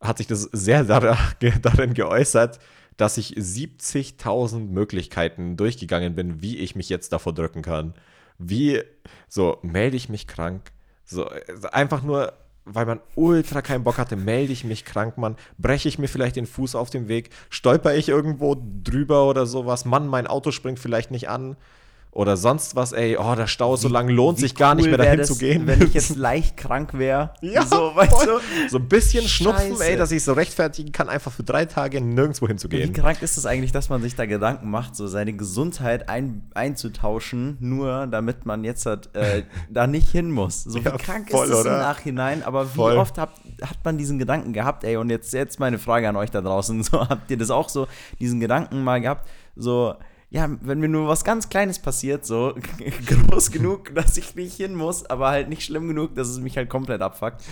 hat 0.00 0.18
sich 0.18 0.26
das 0.26 0.42
sehr 0.52 0.84
darin 1.62 1.94
geäußert, 1.94 2.58
dass 2.96 3.18
ich 3.18 3.34
70.000 3.36 4.70
Möglichkeiten 4.70 5.56
durchgegangen 5.56 6.14
bin, 6.14 6.40
wie 6.40 6.56
ich 6.56 6.74
mich 6.74 6.88
jetzt 6.88 7.12
davor 7.12 7.34
drücken 7.34 7.62
kann. 7.62 7.94
Wie, 8.38 8.82
so, 9.28 9.58
melde 9.62 9.96
ich 9.96 10.08
mich 10.08 10.26
krank? 10.26 10.72
So, 11.04 11.28
einfach 11.70 12.02
nur, 12.02 12.32
weil 12.64 12.86
man 12.86 13.00
ultra 13.14 13.60
keinen 13.60 13.84
Bock 13.84 13.98
hatte, 13.98 14.16
melde 14.16 14.52
ich 14.52 14.64
mich 14.64 14.84
krank, 14.86 15.18
Mann. 15.18 15.36
Breche 15.58 15.88
ich 15.88 15.98
mir 15.98 16.08
vielleicht 16.08 16.36
den 16.36 16.46
Fuß 16.46 16.74
auf 16.74 16.88
dem 16.88 17.06
Weg? 17.08 17.30
Stolper 17.50 17.94
ich 17.94 18.08
irgendwo 18.08 18.56
drüber 18.82 19.28
oder 19.28 19.44
sowas? 19.44 19.84
Mann, 19.84 20.06
mein 20.06 20.26
Auto 20.26 20.52
springt 20.52 20.78
vielleicht 20.78 21.10
nicht 21.10 21.28
an 21.28 21.56
oder 22.10 22.36
sonst 22.36 22.74
was, 22.74 22.92
ey, 22.92 23.16
oh, 23.18 23.34
der 23.34 23.46
Stau 23.46 23.74
ist 23.74 23.82
so 23.82 23.88
lang, 23.88 24.08
lohnt 24.08 24.38
sich 24.38 24.54
gar 24.54 24.72
cool 24.72 24.76
nicht 24.76 24.86
mehr 24.86 24.98
dahin 24.98 25.24
zu 25.24 25.36
gehen. 25.36 25.66
Wenn 25.66 25.82
ich 25.82 25.94
jetzt 25.94 26.16
leicht 26.16 26.56
krank 26.56 26.94
wäre. 26.94 27.34
Ja, 27.42 27.64
so, 27.64 27.94
weißt 27.94 28.26
du? 28.26 28.40
so 28.70 28.78
ein 28.78 28.88
bisschen 28.88 29.22
Scheiße. 29.22 29.28
Schnupfen, 29.28 29.80
ey, 29.82 29.96
dass 29.96 30.10
ich 30.10 30.24
so 30.24 30.32
rechtfertigen 30.32 30.90
kann, 30.90 31.08
einfach 31.08 31.30
für 31.30 31.42
drei 31.42 31.66
Tage 31.66 32.00
nirgendwo 32.00 32.48
hinzugehen. 32.48 32.88
Wie 32.88 32.92
krank 32.92 33.22
ist 33.22 33.30
es 33.30 33.36
das 33.36 33.46
eigentlich, 33.46 33.72
dass 33.72 33.88
man 33.88 34.00
sich 34.02 34.16
da 34.16 34.26
Gedanken 34.26 34.70
macht, 34.70 34.96
so 34.96 35.06
seine 35.06 35.34
Gesundheit 35.34 36.08
ein, 36.08 36.50
einzutauschen, 36.54 37.58
nur 37.60 38.06
damit 38.06 38.46
man 38.46 38.64
jetzt 38.64 38.86
halt, 38.86 39.14
äh, 39.14 39.42
da 39.70 39.86
nicht 39.86 40.10
hin 40.10 40.30
muss. 40.30 40.64
So 40.64 40.78
ja, 40.78 40.94
wie 40.94 40.98
krank 40.98 41.30
voll, 41.30 41.46
ist 41.46 41.52
es 41.52 41.66
im 41.66 41.72
Nachhinein, 41.72 42.42
aber 42.42 42.64
wie 42.64 42.76
voll. 42.76 42.96
oft 42.96 43.18
hat, 43.18 43.30
hat 43.62 43.78
man 43.84 43.98
diesen 43.98 44.18
Gedanken 44.18 44.52
gehabt, 44.52 44.82
ey, 44.82 44.96
und 44.96 45.10
jetzt, 45.10 45.32
jetzt 45.34 45.60
meine 45.60 45.78
Frage 45.78 46.08
an 46.08 46.16
euch 46.16 46.30
da 46.30 46.40
draußen, 46.40 46.82
so 46.82 47.08
habt 47.08 47.30
ihr 47.30 47.36
das 47.36 47.50
auch 47.50 47.68
so, 47.68 47.86
diesen 48.18 48.40
Gedanken 48.40 48.82
mal 48.82 49.00
gehabt, 49.00 49.28
so, 49.54 49.94
ja, 50.30 50.48
wenn 50.60 50.80
mir 50.80 50.88
nur 50.88 51.08
was 51.08 51.24
ganz 51.24 51.48
Kleines 51.48 51.78
passiert, 51.78 52.26
so 52.26 52.54
groß 53.06 53.50
genug, 53.50 53.94
dass 53.94 54.16
ich 54.16 54.34
nicht 54.34 54.56
hin 54.56 54.74
muss, 54.74 55.06
aber 55.06 55.28
halt 55.28 55.48
nicht 55.48 55.64
schlimm 55.64 55.88
genug, 55.88 56.14
dass 56.14 56.28
es 56.28 56.38
mich 56.38 56.56
halt 56.56 56.68
komplett 56.68 57.00
abfuckt. 57.00 57.42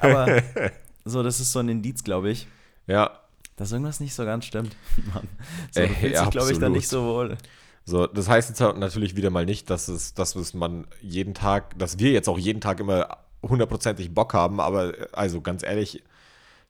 Aber 0.00 0.42
so, 1.04 1.22
das 1.22 1.40
ist 1.40 1.52
so 1.52 1.60
ein 1.60 1.68
Indiz, 1.68 2.04
glaube 2.04 2.30
ich. 2.30 2.46
Ja. 2.86 3.18
Dass 3.56 3.72
irgendwas 3.72 4.00
nicht 4.00 4.14
so 4.14 4.24
ganz 4.24 4.44
stimmt. 4.44 4.76
Mann. 5.14 5.28
So, 5.70 5.80
du 5.80 5.88
fühlst 5.88 6.22
dich, 6.22 6.30
glaube 6.30 6.52
ich, 6.52 6.58
da 6.58 6.68
nicht 6.68 6.88
so 6.88 7.04
wohl. 7.04 7.36
So, 7.84 8.06
das 8.06 8.28
heißt 8.28 8.48
jetzt 8.50 8.60
halt 8.60 8.78
natürlich 8.78 9.16
wieder 9.16 9.30
mal 9.30 9.44
nicht, 9.44 9.70
dass 9.70 9.88
es, 9.88 10.14
dass 10.14 10.36
es 10.36 10.54
man 10.54 10.86
jeden 11.00 11.34
Tag, 11.34 11.78
dass 11.78 11.98
wir 11.98 12.12
jetzt 12.12 12.28
auch 12.28 12.38
jeden 12.38 12.60
Tag 12.60 12.78
immer 12.80 13.18
hundertprozentig 13.42 14.14
Bock 14.14 14.34
haben, 14.34 14.60
aber 14.60 14.92
also 15.12 15.40
ganz 15.40 15.64
ehrlich, 15.64 16.02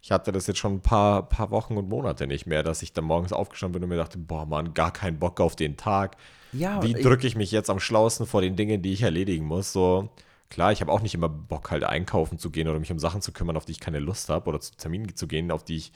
ich 0.02 0.10
hatte 0.10 0.32
das 0.32 0.48
jetzt 0.48 0.58
schon 0.58 0.74
ein 0.74 0.80
paar, 0.80 1.28
paar 1.28 1.52
Wochen 1.52 1.76
und 1.76 1.88
Monate 1.88 2.26
nicht 2.26 2.44
mehr, 2.46 2.64
dass 2.64 2.82
ich 2.82 2.92
dann 2.92 3.04
morgens 3.04 3.32
aufgestanden 3.32 3.74
bin 3.74 3.84
und 3.84 3.88
mir 3.88 4.02
dachte, 4.02 4.18
boah, 4.18 4.44
Mann, 4.46 4.74
gar 4.74 4.92
keinen 4.92 5.20
Bock 5.20 5.40
auf 5.40 5.54
den 5.54 5.76
Tag. 5.76 6.16
Ja, 6.52 6.82
Wie 6.82 6.92
drücke 6.92 7.28
ich 7.28 7.36
mich 7.36 7.52
jetzt 7.52 7.70
am 7.70 7.78
schlausten 7.78 8.26
vor 8.26 8.42
den 8.42 8.56
Dingen, 8.56 8.82
die 8.82 8.92
ich 8.92 9.02
erledigen 9.02 9.46
muss? 9.46 9.72
So, 9.72 10.10
klar, 10.50 10.72
ich 10.72 10.80
habe 10.80 10.90
auch 10.90 11.02
nicht 11.02 11.14
immer 11.14 11.28
Bock, 11.28 11.70
halt 11.70 11.84
einkaufen 11.84 12.36
zu 12.36 12.50
gehen 12.50 12.66
oder 12.66 12.80
mich 12.80 12.90
um 12.90 12.98
Sachen 12.98 13.22
zu 13.22 13.30
kümmern, 13.30 13.56
auf 13.56 13.64
die 13.64 13.72
ich 13.72 13.80
keine 13.80 14.00
Lust 14.00 14.28
habe 14.28 14.48
oder 14.48 14.60
zu 14.60 14.74
Terminen 14.74 15.14
zu 15.14 15.28
gehen, 15.28 15.52
auf 15.52 15.64
die 15.64 15.76
ich 15.76 15.92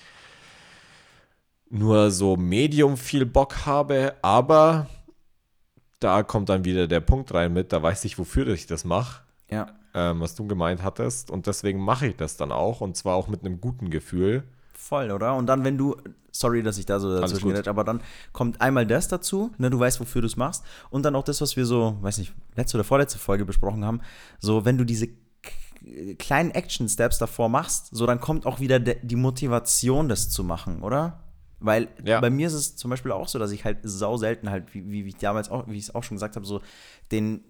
nur 1.68 2.12
so 2.12 2.36
medium 2.36 2.96
viel 2.96 3.26
Bock 3.26 3.66
habe, 3.66 4.14
aber 4.22 4.86
da 5.98 6.22
kommt 6.22 6.48
dann 6.48 6.64
wieder 6.64 6.86
der 6.86 7.00
Punkt 7.00 7.34
rein 7.34 7.52
mit, 7.52 7.72
da 7.72 7.82
weiß 7.82 8.04
ich, 8.04 8.20
wofür 8.20 8.46
ich 8.46 8.66
das 8.66 8.84
mache. 8.84 9.22
Ja 9.50 9.66
ähm, 9.96 10.20
was 10.20 10.34
du 10.34 10.46
gemeint 10.46 10.82
hattest. 10.82 11.30
Und 11.30 11.46
deswegen 11.46 11.80
mache 11.80 12.06
ich 12.08 12.16
das 12.16 12.36
dann 12.36 12.52
auch. 12.52 12.82
Und 12.82 12.96
zwar 12.96 13.16
auch 13.16 13.28
mit 13.28 13.40
einem 13.40 13.60
guten 13.60 13.88
Gefühl. 13.88 14.44
Voll, 14.74 15.10
oder? 15.10 15.34
Und 15.34 15.46
dann, 15.46 15.64
wenn 15.64 15.78
du, 15.78 15.96
sorry, 16.30 16.62
dass 16.62 16.76
ich 16.76 16.84
da 16.84 17.00
so 17.00 17.18
dazwischen 17.18 17.50
rede, 17.50 17.68
aber 17.70 17.82
dann 17.82 18.02
kommt 18.32 18.60
einmal 18.60 18.86
das 18.86 19.08
dazu, 19.08 19.52
ne, 19.56 19.70
du 19.70 19.80
weißt, 19.80 19.98
wofür 19.98 20.20
du 20.20 20.26
es 20.26 20.36
machst. 20.36 20.64
Und 20.90 21.02
dann 21.04 21.16
auch 21.16 21.24
das, 21.24 21.40
was 21.40 21.56
wir 21.56 21.64
so, 21.64 21.96
weiß 22.02 22.18
nicht, 22.18 22.34
letzte 22.54 22.76
oder 22.76 22.84
vorletzte 22.84 23.18
Folge 23.18 23.46
besprochen 23.46 23.84
haben. 23.86 24.02
So, 24.38 24.66
wenn 24.66 24.76
du 24.76 24.84
diese 24.84 25.08
kleinen 26.18 26.50
Action-Steps 26.50 27.18
davor 27.18 27.48
machst, 27.48 27.88
so 27.92 28.06
dann 28.06 28.20
kommt 28.20 28.44
auch 28.44 28.60
wieder 28.60 28.78
die 28.78 29.16
Motivation, 29.16 30.10
das 30.10 30.28
zu 30.28 30.44
machen, 30.44 30.82
oder? 30.82 31.22
Weil 31.58 31.88
ja. 32.04 32.20
bei 32.20 32.28
mir 32.28 32.48
ist 32.48 32.52
es 32.52 32.76
zum 32.76 32.90
Beispiel 32.90 33.12
auch 33.12 33.28
so, 33.28 33.38
dass 33.38 33.50
ich 33.50 33.64
halt 33.64 33.78
sau 33.82 34.18
selten 34.18 34.50
halt, 34.50 34.74
wie, 34.74 34.90
wie 34.90 35.08
ich 35.08 35.16
damals 35.16 35.48
auch, 35.48 35.66
wie 35.68 35.78
ich 35.78 35.84
es 35.84 35.94
auch 35.94 36.02
schon 36.02 36.16
gesagt 36.16 36.36
habe, 36.36 36.44
so 36.44 36.60
den 37.10 37.44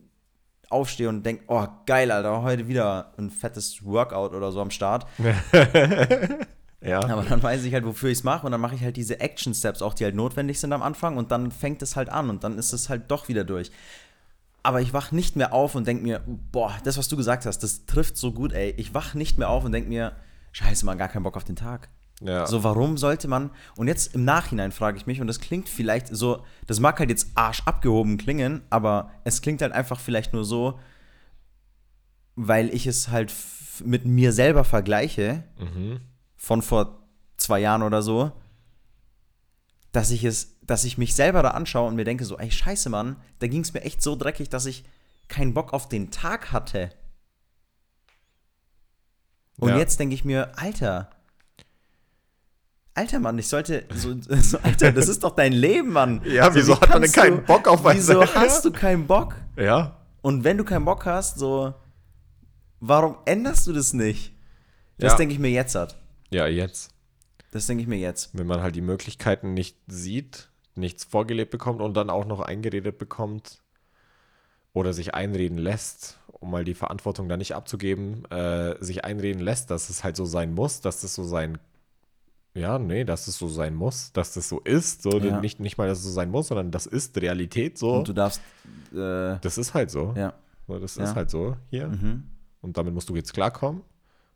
aufstehe 0.70 1.08
und 1.08 1.24
denke, 1.24 1.44
oh 1.48 1.66
geil, 1.86 2.10
Alter, 2.10 2.42
heute 2.42 2.68
wieder 2.68 3.12
ein 3.18 3.30
fettes 3.30 3.84
Workout 3.84 4.32
oder 4.32 4.52
so 4.52 4.60
am 4.60 4.70
Start. 4.70 5.06
ja. 6.80 7.00
Aber 7.00 7.22
dann 7.22 7.42
weiß 7.42 7.64
ich 7.64 7.72
halt, 7.72 7.84
wofür 7.84 8.10
ich 8.10 8.18
es 8.18 8.24
mache 8.24 8.46
und 8.46 8.52
dann 8.52 8.60
mache 8.60 8.74
ich 8.74 8.82
halt 8.82 8.96
diese 8.96 9.20
Action-Steps 9.20 9.82
auch, 9.82 9.94
die 9.94 10.04
halt 10.04 10.14
notwendig 10.14 10.60
sind 10.60 10.72
am 10.72 10.82
Anfang 10.82 11.16
und 11.16 11.30
dann 11.30 11.50
fängt 11.50 11.82
es 11.82 11.96
halt 11.96 12.08
an 12.08 12.30
und 12.30 12.44
dann 12.44 12.58
ist 12.58 12.72
es 12.72 12.88
halt 12.88 13.10
doch 13.10 13.28
wieder 13.28 13.44
durch. 13.44 13.70
Aber 14.62 14.80
ich 14.80 14.92
wach 14.92 15.12
nicht 15.12 15.36
mehr 15.36 15.52
auf 15.52 15.76
und 15.76 15.86
denke 15.86 16.02
mir, 16.02 16.22
boah, 16.26 16.74
das, 16.82 16.98
was 16.98 17.08
du 17.08 17.16
gesagt 17.16 17.46
hast, 17.46 17.60
das 17.60 17.86
trifft 17.86 18.16
so 18.16 18.32
gut, 18.32 18.52
ey. 18.52 18.74
Ich 18.76 18.94
wach 18.94 19.14
nicht 19.14 19.38
mehr 19.38 19.48
auf 19.48 19.64
und 19.64 19.70
denke 19.70 19.88
mir, 19.88 20.16
scheiße, 20.52 20.84
man, 20.84 20.98
gar 20.98 21.08
keinen 21.08 21.22
Bock 21.22 21.36
auf 21.36 21.44
den 21.44 21.54
Tag. 21.54 21.88
Ja. 22.20 22.46
So, 22.46 22.64
warum 22.64 22.96
sollte 22.96 23.28
man, 23.28 23.50
und 23.76 23.88
jetzt 23.88 24.14
im 24.14 24.24
Nachhinein 24.24 24.72
frage 24.72 24.96
ich 24.96 25.06
mich, 25.06 25.20
und 25.20 25.26
das 25.26 25.40
klingt 25.40 25.68
vielleicht 25.68 26.08
so, 26.08 26.44
das 26.66 26.80
mag 26.80 26.98
halt 26.98 27.10
jetzt 27.10 27.28
arsch 27.34 27.62
abgehoben 27.66 28.16
klingen, 28.16 28.62
aber 28.70 29.10
es 29.24 29.42
klingt 29.42 29.60
halt 29.60 29.72
einfach 29.72 30.00
vielleicht 30.00 30.32
nur 30.32 30.44
so, 30.44 30.78
weil 32.34 32.72
ich 32.74 32.86
es 32.86 33.08
halt 33.08 33.32
mit 33.84 34.06
mir 34.06 34.32
selber 34.32 34.64
vergleiche, 34.64 35.44
mhm. 35.58 36.00
von 36.36 36.62
vor 36.62 37.02
zwei 37.36 37.60
Jahren 37.60 37.82
oder 37.82 38.00
so, 38.00 38.32
dass 39.92 40.10
ich 40.10 40.24
es, 40.24 40.58
dass 40.62 40.84
ich 40.84 40.96
mich 40.96 41.14
selber 41.14 41.42
da 41.42 41.50
anschaue 41.50 41.88
und 41.88 41.96
mir 41.96 42.04
denke 42.04 42.24
so, 42.24 42.38
ey, 42.38 42.50
scheiße, 42.50 42.88
Mann, 42.88 43.16
da 43.40 43.46
ging 43.46 43.60
es 43.60 43.74
mir 43.74 43.82
echt 43.82 44.02
so 44.02 44.16
dreckig, 44.16 44.48
dass 44.48 44.64
ich 44.64 44.84
keinen 45.28 45.52
Bock 45.52 45.74
auf 45.74 45.88
den 45.88 46.10
Tag 46.10 46.52
hatte. 46.52 46.90
Und 49.58 49.70
ja. 49.70 49.78
jetzt 49.78 49.98
denke 50.00 50.14
ich 50.14 50.24
mir, 50.24 50.58
Alter, 50.58 51.10
Alter 52.96 53.20
Mann, 53.20 53.38
ich 53.38 53.46
sollte 53.46 53.84
so, 53.94 54.16
so, 54.20 54.58
Alter, 54.62 54.90
das 54.90 55.08
ist 55.08 55.22
doch 55.22 55.36
dein 55.36 55.52
Leben, 55.52 55.92
Mann. 55.92 56.22
Ja, 56.24 56.52
wieso 56.54 56.74
so, 56.74 56.80
hat 56.80 56.88
man 56.88 57.02
denn 57.02 57.12
keinen 57.12 57.44
Bock 57.44 57.68
auf 57.68 57.84
was? 57.84 57.94
Wieso 57.94 58.24
hast 58.34 58.64
du 58.64 58.72
keinen 58.72 59.06
Bock? 59.06 59.34
Ja. 59.54 59.98
Und 60.22 60.44
wenn 60.44 60.56
du 60.56 60.64
keinen 60.64 60.86
Bock 60.86 61.04
hast, 61.04 61.38
so 61.38 61.74
warum 62.80 63.18
änderst 63.26 63.66
du 63.66 63.74
das 63.74 63.92
nicht? 63.92 64.32
Das 64.96 65.12
ja. 65.12 65.18
denke 65.18 65.34
ich 65.34 65.38
mir 65.38 65.50
jetzt 65.50 65.74
hat. 65.74 66.00
Ja, 66.30 66.46
jetzt. 66.46 66.90
Das 67.50 67.66
denke 67.66 67.82
ich 67.82 67.88
mir 67.88 67.98
jetzt. 67.98 68.30
Wenn 68.32 68.46
man 68.46 68.62
halt 68.62 68.74
die 68.74 68.80
Möglichkeiten 68.80 69.52
nicht 69.52 69.76
sieht, 69.88 70.48
nichts 70.74 71.04
vorgelebt 71.04 71.50
bekommt 71.50 71.82
und 71.82 71.94
dann 71.98 72.08
auch 72.08 72.24
noch 72.24 72.40
eingeredet 72.40 72.96
bekommt 72.96 73.62
oder 74.72 74.94
sich 74.94 75.14
einreden 75.14 75.58
lässt, 75.58 76.18
um 76.28 76.50
mal 76.50 76.64
die 76.64 76.72
Verantwortung 76.72 77.28
da 77.28 77.36
nicht 77.36 77.54
abzugeben, 77.54 78.24
äh, 78.30 78.82
sich 78.82 79.04
einreden 79.04 79.42
lässt, 79.42 79.70
dass 79.70 79.90
es 79.90 80.02
halt 80.02 80.16
so 80.16 80.24
sein 80.24 80.54
muss, 80.54 80.80
dass 80.80 81.02
es 81.02 81.14
so 81.14 81.24
sein 81.24 81.58
ja, 82.56 82.78
nee, 82.78 83.04
dass 83.04 83.28
es 83.28 83.38
so 83.38 83.48
sein 83.48 83.74
muss, 83.74 84.12
dass 84.12 84.32
das 84.32 84.48
so 84.48 84.60
ist. 84.60 85.02
So, 85.02 85.18
ja. 85.18 85.40
nicht, 85.40 85.60
nicht 85.60 85.76
mal, 85.78 85.86
dass 85.86 85.98
es 85.98 86.04
so 86.04 86.10
sein 86.10 86.30
muss, 86.30 86.48
sondern 86.48 86.70
das 86.70 86.86
ist 86.86 87.16
Realität 87.20 87.78
so. 87.78 87.96
Und 87.96 88.08
du 88.08 88.12
darfst. 88.12 88.40
Äh, 88.92 89.38
das 89.40 89.58
ist 89.58 89.74
halt 89.74 89.90
so. 89.90 90.14
Ja. 90.16 90.32
So, 90.66 90.78
das 90.78 90.96
ja. 90.96 91.04
ist 91.04 91.14
halt 91.14 91.30
so 91.30 91.56
hier. 91.70 91.88
Mhm. 91.88 92.24
Und 92.62 92.76
damit 92.76 92.94
musst 92.94 93.08
du 93.08 93.16
jetzt 93.16 93.34
klarkommen. 93.34 93.82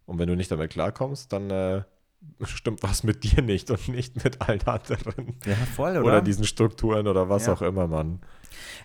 Und 0.07 0.19
wenn 0.19 0.29
du 0.29 0.37
nicht 0.37 0.50
damit 0.50 0.71
klarkommst, 0.71 1.33
dann 1.33 1.50
äh, 1.50 1.83
stimmt 2.45 2.83
was 2.83 3.05
mit 3.05 3.25
dir 3.25 3.43
nicht 3.43 3.71
und 3.71 3.89
nicht 3.89 4.23
mit 4.23 4.41
allen 4.41 4.62
anderen. 4.67 5.39
Ja, 5.47 5.55
voll, 5.55 5.93
oder? 5.93 6.05
Oder 6.05 6.23
diesen 6.23 6.45
Strukturen 6.45 7.07
oder 7.09 7.29
was 7.29 7.47
ja. 7.47 7.55
auch 7.55 7.62
immer, 7.62 7.87
Mann. 7.87 8.21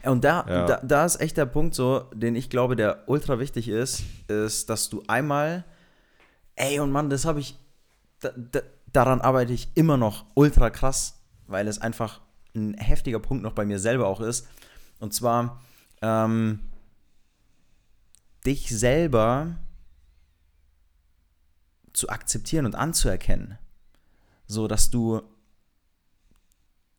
Und 0.04 0.24
da, 0.24 0.46
ja. 0.48 0.66
da, 0.66 0.82
da 0.82 1.06
ist 1.06 1.20
echt 1.20 1.38
der 1.38 1.46
Punkt 1.46 1.76
so, 1.76 2.06
den 2.14 2.36
ich 2.36 2.50
glaube, 2.50 2.76
der 2.76 3.04
ultra 3.08 3.40
wichtig 3.40 3.68
ist, 3.68 4.04
ist, 4.28 4.70
dass 4.70 4.90
du 4.90 5.04
einmal, 5.08 5.66
ey, 6.56 6.80
und 6.80 6.92
Mann, 6.92 7.10
das 7.10 7.26
habe 7.26 7.40
ich, 7.40 7.58
da, 8.22 8.30
da, 8.36 8.62
daran 8.96 9.22
arbeite 9.22 9.54
ich 9.54 9.70
immer 9.76 9.98
noch 9.98 10.26
ultra 10.34 10.70
krass, 10.70 11.22
weil 11.48 11.68
es 11.68 11.80
einfach 11.80 12.22
ein 12.56 12.74
heftiger 12.76 13.20
Punkt 13.20 13.44
noch 13.44 13.54
bei 13.54 13.66
mir 13.66 13.80
selber 13.80 14.08
auch 14.08 14.22
ist. 14.22 14.48
Und 15.00 15.14
zwar 15.14 15.62
ähm, 16.02 16.60
dich 18.46 18.70
selber 18.70 19.58
zu 21.94 22.10
akzeptieren 22.10 22.66
und 22.66 22.76
anzuerkennen. 22.76 23.58
So 24.48 24.68
dass 24.68 24.90
du 24.90 25.22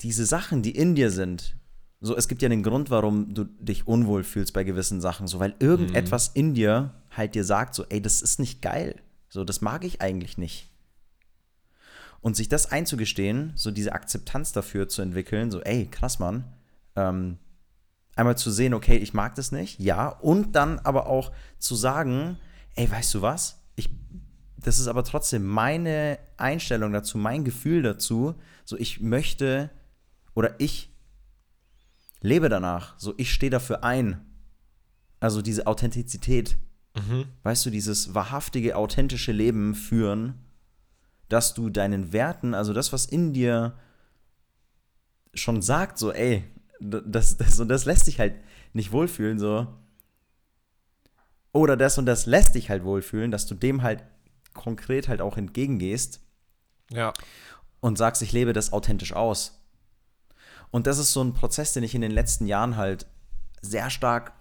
diese 0.00 0.26
Sachen, 0.26 0.62
die 0.62 0.76
in 0.76 0.94
dir 0.94 1.10
sind, 1.10 1.56
so 2.00 2.16
es 2.16 2.28
gibt 2.28 2.42
ja 2.42 2.48
den 2.48 2.62
Grund, 2.62 2.90
warum 2.90 3.32
du 3.34 3.44
dich 3.44 3.86
unwohl 3.86 4.24
fühlst 4.24 4.52
bei 4.52 4.64
gewissen 4.64 5.00
Sachen, 5.00 5.26
so 5.26 5.38
weil 5.40 5.54
irgendetwas 5.58 6.30
mhm. 6.30 6.40
in 6.40 6.54
dir 6.54 6.94
halt 7.10 7.34
dir 7.34 7.44
sagt, 7.44 7.74
so, 7.74 7.84
ey, 7.88 8.02
das 8.02 8.20
ist 8.20 8.38
nicht 8.38 8.60
geil. 8.60 8.96
So, 9.28 9.44
das 9.44 9.60
mag 9.60 9.84
ich 9.84 10.02
eigentlich 10.02 10.38
nicht. 10.38 10.70
Und 12.20 12.37
sich 12.37 12.49
das 12.49 12.73
einzugestehen, 12.73 13.52
so 13.54 13.70
diese 13.70 13.92
Akzeptanz 13.92 14.52
dafür 14.52 14.88
zu 14.88 15.02
entwickeln, 15.02 15.50
so, 15.50 15.61
ey, 15.61 15.87
krass, 15.87 16.18
Mann, 16.18 16.44
ähm, 16.96 17.38
einmal 18.16 18.37
zu 18.37 18.50
sehen, 18.50 18.75
okay, 18.75 18.96
ich 18.96 19.14
mag 19.14 19.35
das 19.35 19.52
nicht, 19.52 19.78
ja, 19.78 20.08
und 20.08 20.52
dann 20.56 20.78
aber 20.80 21.06
auch 21.06 21.32
zu 21.58 21.75
sagen, 21.75 22.38
ey, 22.75 22.90
weißt 22.90 23.14
du 23.14 23.23
was? 23.23 23.62
Ich, 23.76 23.90
das 24.56 24.78
ist 24.78 24.88
aber 24.88 25.04
trotzdem 25.04 25.44
meine 25.44 26.18
Einstellung 26.37 26.92
dazu, 26.92 27.18
mein 27.18 27.44
Gefühl 27.44 27.82
dazu, 27.82 28.35
so 28.64 28.76
ich 28.76 29.00
möchte 29.00 29.70
oder 30.35 30.58
ich 30.58 30.90
lebe 32.23 32.49
danach, 32.49 32.99
so 32.99 33.14
ich 33.18 33.32
stehe 33.32 33.50
dafür 33.50 33.85
ein, 33.85 34.20
Also 35.20 35.42
diese 35.42 35.66
Authentizität. 35.66 36.56
Weißt 37.42 37.66
du, 37.66 37.70
dieses 37.70 38.14
wahrhaftige, 38.14 38.75
authentische 38.76 39.32
Leben 39.32 39.75
führen, 39.75 40.45
dass 41.28 41.54
du 41.54 41.71
deinen 41.71 42.12
Werten, 42.12 42.54
also 42.54 42.73
das, 42.73 42.92
was 42.92 43.06
in 43.06 43.33
dir 43.33 43.76
schon 45.35 45.61
sagt, 45.62 45.99
so, 45.99 46.12
ey, 46.12 46.45
das, 46.80 47.37
das 47.37 47.59
und 47.61 47.68
das 47.68 47.85
lässt 47.85 48.06
dich 48.06 48.18
halt 48.21 48.35
nicht 48.73 48.92
wohlfühlen, 48.92 49.38
so. 49.38 49.66
Oder 51.52 51.76
das 51.76 51.97
und 51.99 52.06
das 52.06 52.26
lässt 52.26 52.54
dich 52.54 52.68
halt 52.71 52.85
wohlfühlen, 52.85 53.30
dass 53.30 53.47
du 53.47 53.54
dem 53.54 53.83
halt 53.83 54.04
konkret 54.52 55.09
halt 55.09 55.21
auch 55.21 55.37
entgegengehst 55.37 56.21
Ja. 56.90 57.12
und 57.80 57.97
sagst, 57.99 58.23
ich 58.23 58.33
lebe 58.33 58.52
das 58.52 58.73
authentisch 58.73 59.12
aus. 59.14 59.62
Und 60.71 60.87
das 60.87 60.99
ist 60.99 61.12
so 61.12 61.23
ein 61.23 61.33
Prozess, 61.33 61.73
den 61.73 61.83
ich 61.83 61.95
in 61.95 62.00
den 62.02 62.11
letzten 62.11 62.47
Jahren 62.47 62.76
halt 62.76 63.06
sehr 63.62 63.88
stark 63.90 64.33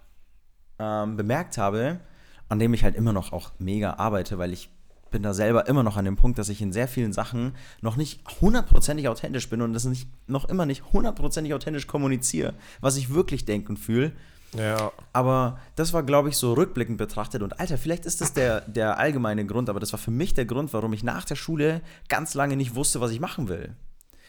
ähm, 0.78 1.16
bemerkt 1.16 1.56
habe, 1.56 2.00
an 2.48 2.58
dem 2.58 2.74
ich 2.74 2.84
halt 2.84 2.94
immer 2.96 3.12
noch 3.12 3.32
auch 3.32 3.52
mega 3.58 3.94
arbeite, 3.94 4.38
weil 4.38 4.52
ich 4.52 4.68
bin 5.16 5.22
da 5.22 5.32
selber 5.32 5.66
immer 5.66 5.82
noch 5.82 5.96
an 5.96 6.04
dem 6.04 6.16
Punkt, 6.16 6.38
dass 6.38 6.50
ich 6.50 6.60
in 6.60 6.74
sehr 6.74 6.88
vielen 6.88 7.14
Sachen 7.14 7.54
noch 7.80 7.96
nicht 7.96 8.20
hundertprozentig 8.42 9.08
authentisch 9.08 9.48
bin 9.48 9.62
und 9.62 9.72
das 9.72 9.86
nicht, 9.86 10.06
noch 10.26 10.44
immer 10.46 10.66
nicht 10.66 10.92
hundertprozentig 10.92 11.54
authentisch 11.54 11.86
kommuniziere, 11.86 12.52
was 12.82 12.98
ich 12.98 13.14
wirklich 13.14 13.46
denke 13.46 13.70
und 13.70 13.78
fühle. 13.78 14.12
Ja. 14.54 14.92
Aber 15.14 15.58
das 15.74 15.94
war, 15.94 16.02
glaube 16.02 16.28
ich, 16.28 16.36
so 16.36 16.52
rückblickend 16.52 16.98
betrachtet. 16.98 17.40
Und 17.40 17.58
Alter, 17.60 17.78
vielleicht 17.78 18.04
ist 18.04 18.20
das 18.20 18.34
der, 18.34 18.60
der 18.60 18.98
allgemeine 18.98 19.46
Grund, 19.46 19.70
aber 19.70 19.80
das 19.80 19.90
war 19.94 19.98
für 19.98 20.10
mich 20.10 20.34
der 20.34 20.44
Grund, 20.44 20.74
warum 20.74 20.92
ich 20.92 21.02
nach 21.02 21.24
der 21.24 21.36
Schule 21.36 21.80
ganz 22.10 22.34
lange 22.34 22.54
nicht 22.56 22.74
wusste, 22.74 23.00
was 23.00 23.10
ich 23.10 23.18
machen 23.18 23.48
will. 23.48 23.74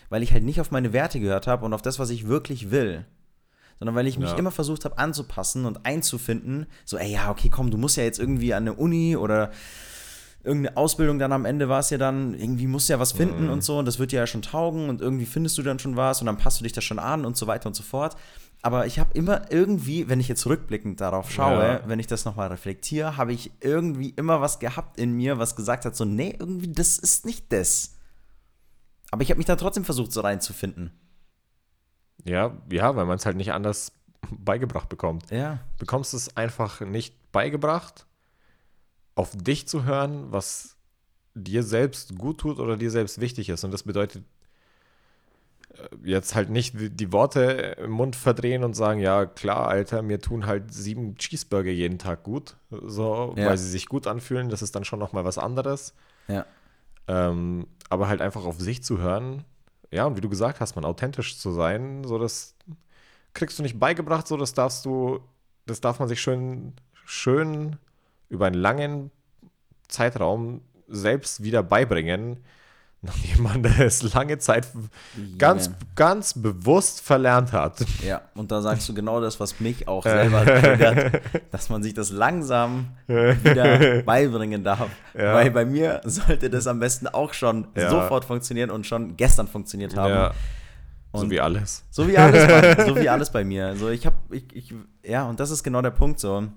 Weil 0.08 0.24
ich 0.24 0.32
halt 0.32 0.46
nicht 0.46 0.62
auf 0.62 0.72
meine 0.72 0.94
Werte 0.94 1.20
gehört 1.20 1.48
habe 1.48 1.65
und 1.65 1.74
auf 1.74 1.82
das, 1.82 2.00
was 2.00 2.12
ich 2.12 2.29
wirklich 2.29 2.72
will. 2.72 3.03
Sondern 3.79 3.94
weil 3.94 4.08
ich 4.08 4.17
mich 4.17 4.32
Ja. 4.32 4.38
immer 4.38 4.51
versucht 4.51 4.86
habe 4.86 4.98
anzupassen 4.98 5.65
und 5.65 5.86
einzufinden. 5.86 6.65
So, 6.86 6.98
ey, 6.98 7.12
ja, 7.12 7.29
okay, 7.29 7.50
komm, 7.50 7.72
du 7.72 7.77
musst 7.77 7.98
ja 7.98 8.03
jetzt 8.03 8.20
irgendwie 8.20 8.53
an 8.53 8.63
eine 8.63 8.74
Uni 8.74 9.17
oder 9.17 9.51
irgendeine 10.48 10.77
Ausbildung 10.77 11.20
dann 11.20 11.32
am 11.32 11.46
Ende 11.46 11.70
war 11.70 11.80
es 11.80 11.89
ja 11.92 11.98
dann, 12.00 12.34
irgendwie 12.34 12.66
musst 12.68 12.89
du 12.89 12.94
ja 12.94 13.00
was 13.00 13.12
finden 13.12 13.46
Mhm. 13.46 13.51
und 13.51 13.63
so 13.63 13.77
und 13.77 13.86
das 13.86 14.00
wird 14.00 14.12
dir 14.12 14.20
ja 14.22 14.27
schon 14.27 14.42
taugen 14.42 14.89
und 14.89 15.01
irgendwie 15.01 15.25
findest 15.27 15.58
du 15.58 15.62
dann 15.63 15.77
schon 15.77 15.96
was 15.96 16.20
und 16.22 16.25
dann 16.25 16.38
passt 16.38 16.60
du 16.60 16.63
dich 16.63 16.74
da 16.74 16.82
schon 16.82 16.98
an 17.00 17.25
und 17.25 17.38
so 17.38 17.46
weiter 17.46 17.68
und 17.68 17.75
so 17.75 17.84
fort. 17.84 18.16
Aber 18.63 18.88
ich 18.88 18.98
habe 18.98 19.13
immer 19.13 19.51
irgendwie, 19.51 20.10
wenn 20.10 20.20
ich 20.20 20.27
jetzt 20.27 20.48
rückblickend 20.48 21.00
darauf 21.00 21.30
schaue, 21.30 21.63
Ja. 21.63 21.82
wenn 21.86 22.00
ich 22.00 22.08
das 22.08 22.25
nochmal 22.25 22.48
reflektiere, 22.48 23.16
habe 23.16 23.32
ich 23.32 23.51
irgendwie 23.62 24.10
immer 24.10 24.42
was 24.42 24.58
gehabt 24.58 25.00
in 25.00 25.12
mir, 25.13 25.38
was 25.38 25.56
gesagt 25.56 25.86
hat, 25.86 25.96
so, 25.96 26.06
nee, 26.06 26.36
irgendwie, 26.39 26.72
das 26.72 26.98
ist 26.98 27.24
nicht 27.25 27.54
das. 27.54 27.94
Aber 29.12 29.22
ich 29.22 29.30
habe 29.30 29.38
mich 29.38 29.46
da 29.46 29.56
trotzdem 29.56 29.86
versucht, 29.86 30.12
so 30.12 30.22
reinzufinden. 30.22 30.92
Ja, 32.25 32.58
ja, 32.72 32.96
weil 32.96 33.06
man 33.06 33.18
es 33.18 33.25
halt 33.27 33.38
nicht 33.38 33.51
anders 33.54 33.92
beigebracht 34.32 34.89
bekommt. 34.89 35.30
Ja. 35.30 35.60
bekommst 35.77 36.16
es 36.16 36.36
einfach 36.36 36.82
nicht 36.82 37.32
beigebracht, 37.32 38.07
auf 39.18 39.36
dich 39.36 39.68
zu 39.68 39.84
hören, 39.84 40.32
was 40.32 40.76
dir 41.34 41.64
selbst 41.64 42.18
gut 42.18 42.40
tut 42.40 42.60
oder 42.60 42.78
dir 42.78 42.92
selbst 42.92 43.20
wichtig 43.20 43.50
ist. 43.50 43.64
Und 43.64 43.72
das 43.72 43.84
bedeutet 43.84 44.24
äh, 45.74 45.88
jetzt 46.04 46.36
halt 46.36 46.50
nicht 46.50 46.80
die 46.80 46.90
die 46.90 47.12
Worte 47.12 47.42
im 47.84 47.92
Mund 47.92 48.16
verdrehen 48.16 48.64
und 48.64 48.76
sagen, 48.76 49.00
ja 49.00 49.26
klar, 49.26 49.68
Alter, 49.68 50.02
mir 50.02 50.20
tun 50.22 50.46
halt 50.46 50.74
sieben 50.74 51.16
Cheeseburger 51.18 51.72
jeden 51.72 51.98
Tag 52.00 52.24
gut, 52.24 52.56
so, 52.70 53.34
Ja. 53.36 53.48
weil 53.48 53.58
sie 53.58 53.70
sich 53.70 53.88
gut 53.88 54.08
anfühlen. 54.08 54.50
Das 54.50 54.62
ist 54.62 54.76
dann 54.76 54.86
schon 54.86 55.00
nochmal 55.00 55.26
was 55.26 55.38
anderes. 55.38 55.94
Ja. 56.28 56.46
Ähm, 57.08 57.68
aber 57.90 58.08
halt 58.08 58.22
einfach 58.22 58.46
auf 58.46 58.60
sich 58.60 58.84
zu 58.84 58.98
hören, 59.00 59.44
ja, 59.92 60.06
und 60.06 60.18
wie 60.18 60.22
du 60.22 60.30
gesagt 60.30 60.60
hast, 60.60 60.76
man 60.76 60.84
authentisch 60.86 61.38
zu 61.40 61.52
sein, 61.52 62.04
so 62.04 62.20
das 62.20 62.56
kriegst 63.34 63.58
du 63.58 63.64
nicht 63.64 63.80
beigebracht, 63.80 64.28
so 64.28 64.36
das 64.38 64.54
darfst 64.54 64.86
du, 64.86 65.22
das 65.66 65.80
darf 65.80 66.00
man 66.00 66.10
sich 66.10 66.20
schön, 66.22 66.74
schön 67.06 67.78
über 68.29 68.48
einen 68.48 68.55
langen 68.62 69.12
Zeitraum 69.88 70.62
selbst 70.88 71.43
wieder 71.43 71.63
beibringen, 71.63 72.38
nachdem 73.01 73.43
man 73.43 73.62
das 73.63 74.01
lange 74.13 74.39
Zeit 74.39 74.67
ganz, 75.38 75.65
Junge. 75.67 75.77
ganz 75.96 76.34
bewusst 76.34 77.00
verlernt 77.01 77.51
hat. 77.53 77.85
Ja, 78.03 78.22
und 78.33 78.51
da 78.51 78.61
sagst 78.61 78.90
du 78.90 78.94
genau 78.96 79.22
das, 79.22 79.40
was 79.40 79.59
mich 79.59 79.87
auch 79.87 80.03
selber 80.03 80.44
triggert, 80.46 81.22
dass 81.51 81.70
man 81.70 81.83
sich 81.83 81.94
das 81.94 82.09
langsam 82.09 82.87
wieder 83.07 84.01
beibringen 84.05 84.63
darf. 84.63 84.90
Ja. 85.13 85.35
Weil 85.35 85.51
bei 85.51 85.63
mir 85.63 86.01
sollte 86.05 86.50
das 86.50 86.66
am 86.68 86.79
besten 86.79 87.07
auch 87.07 87.33
schon 87.33 87.68
Ja. 87.75 87.90
sofort 87.90 88.25
funktionieren 88.25 88.72
und 88.72 88.87
schon 88.87 89.16
gestern 89.16 89.48
funktioniert 89.48 89.96
haben. 89.96 90.13
Ja, 90.13 90.31
so 91.13 91.22
Und- 91.22 91.29
wie 91.29 91.40
alles. 91.40 91.83
So 91.92 92.07
wie 92.07 92.18
alles, 92.18 92.48
bei, 92.48 92.85
so 92.85 92.96
wie 93.00 93.09
alles 93.09 93.29
bei 93.29 93.44
mir. 93.44 93.68
Also 93.68 93.90
ich 93.90 94.05
habe, 94.07 94.18
ich, 94.31 94.44
ich, 94.55 94.74
ja, 95.03 95.25
und 95.29 95.40
das 95.40 95.51
ist 95.51 95.63
genau 95.63 95.81
der 95.83 95.92
Punkt 95.92 96.20
so. 96.20 96.48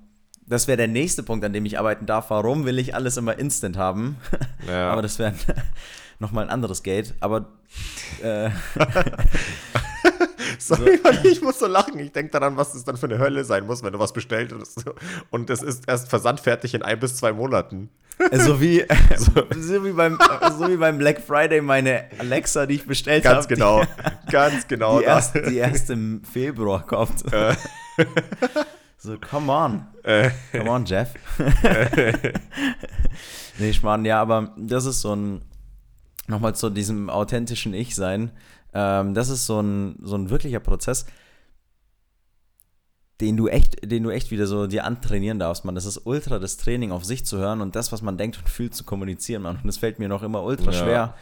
Das 0.51 0.67
wäre 0.67 0.77
der 0.77 0.89
nächste 0.89 1.23
Punkt, 1.23 1.45
an 1.45 1.53
dem 1.53 1.65
ich 1.65 1.79
arbeiten 1.79 2.07
darf. 2.07 2.31
Warum 2.31 2.67
will 2.67 2.81
ich 2.81 2.93
alles 2.95 3.17
immer 3.17 3.39
instant 3.39 3.79
haben? 3.79 4.17
Ja. 4.69 4.93
Aber 4.93 5.01
das 5.01 5.19
wäre 5.19 5.33
nochmal 6.19 6.45
ein 6.45 6.51
anderes 6.51 6.83
Gate. 6.83 7.15
Aber 7.19 7.47
äh, 8.23 8.51
Sorry, 10.59 11.01
Mann, 11.03 11.19
ich 11.25 11.41
muss 11.41 11.59
so 11.59 11.67
lachen. 11.67 11.99
Ich 11.99 12.13
denke 12.13 12.31
daran, 12.31 12.59
was 12.59 12.75
das 12.75 12.85
dann 12.85 12.99
für 12.99 13.07
eine 13.07 13.19
Hölle 13.19 13.43
sein 13.45 13.67
muss, 13.67 13.83
wenn 13.83 13.95
du 13.95 13.99
was 13.99 14.13
bestellt 14.13 14.53
und, 14.53 14.63
und 15.31 15.49
es 15.51 15.63
ist 15.63 15.89
erst 15.89 16.11
versandfertig 16.11 16.75
in 16.75 16.83
ein 16.83 17.01
bis 17.01 17.17
zwei 17.17 17.33
Monaten. 17.33 17.89
so 18.33 18.61
wie, 18.61 18.85
so, 19.17 19.85
wie 19.85 19.93
beim, 19.93 20.19
so 20.59 20.69
wie 20.69 20.77
beim 20.77 20.99
Black 20.99 21.21
Friday 21.21 21.63
meine 21.63 22.05
Alexa, 22.19 22.67
die 22.67 22.75
ich 22.75 22.87
bestellt 22.87 23.25
habe. 23.25 23.37
Ganz 23.37 23.49
genau, 23.49 23.83
ganz 24.31 24.69
genau. 24.69 24.99
Die, 24.99 25.05
die, 25.05 25.09
erst, 25.09 25.35
die 25.35 25.57
erst 25.57 25.89
im 25.91 26.23
Februar 26.23 26.87
kommt. 26.87 27.25
So, 29.03 29.17
come 29.19 29.51
on. 29.51 29.87
Äh, 30.05 30.31
Come 30.53 30.71
on, 30.71 30.85
Jeff. 30.85 31.15
nee, 33.59 33.73
Schmarrn, 33.73 34.05
ja, 34.05 34.21
aber 34.21 34.55
das 34.59 34.85
ist 34.85 35.01
so 35.01 35.15
ein, 35.15 35.43
nochmal 36.27 36.55
zu 36.55 36.71
diesem 36.71 37.11
authentischen 37.11 37.75
Ich-Sein, 37.75 38.31
ähm, 38.75 39.15
das 39.15 39.29
ist 39.29 39.47
so 39.47 39.61
ein, 39.61 39.97
so 40.03 40.17
ein 40.17 40.31
wirklicher 40.31 40.61
Prozess, 40.61 41.07
den 43.21 43.37
du 43.37 43.49
echt, 43.49 43.91
den 43.91 44.03
du 44.03 44.11
echt 44.11 44.31
wieder 44.31 44.47
so 44.47 44.67
dir 44.67 44.85
antrainieren 44.85 45.39
darfst, 45.39 45.65
man. 45.65 45.75
Das 45.75 45.85
ist 45.85 46.07
ultra 46.07 46.39
das 46.39 46.57
Training, 46.57 46.91
auf 46.93 47.05
sich 47.05 47.27
zu 47.27 47.37
hören 47.39 47.61
und 47.61 47.77
das, 47.77 47.93
was 47.93 48.01
man 48.01 48.17
denkt 48.17 48.39
und 48.39 48.49
fühlt, 48.49 48.75
zu 48.75 48.85
kommunizieren, 48.85 49.43
man. 49.43 49.57
Und 49.57 49.67
das 49.67 49.77
fällt 49.77 49.99
mir 49.99 50.09
noch 50.09 50.23
immer 50.23 50.43
ultra 50.43 50.71
Ja. 50.71 50.73
schwer. 50.73 51.15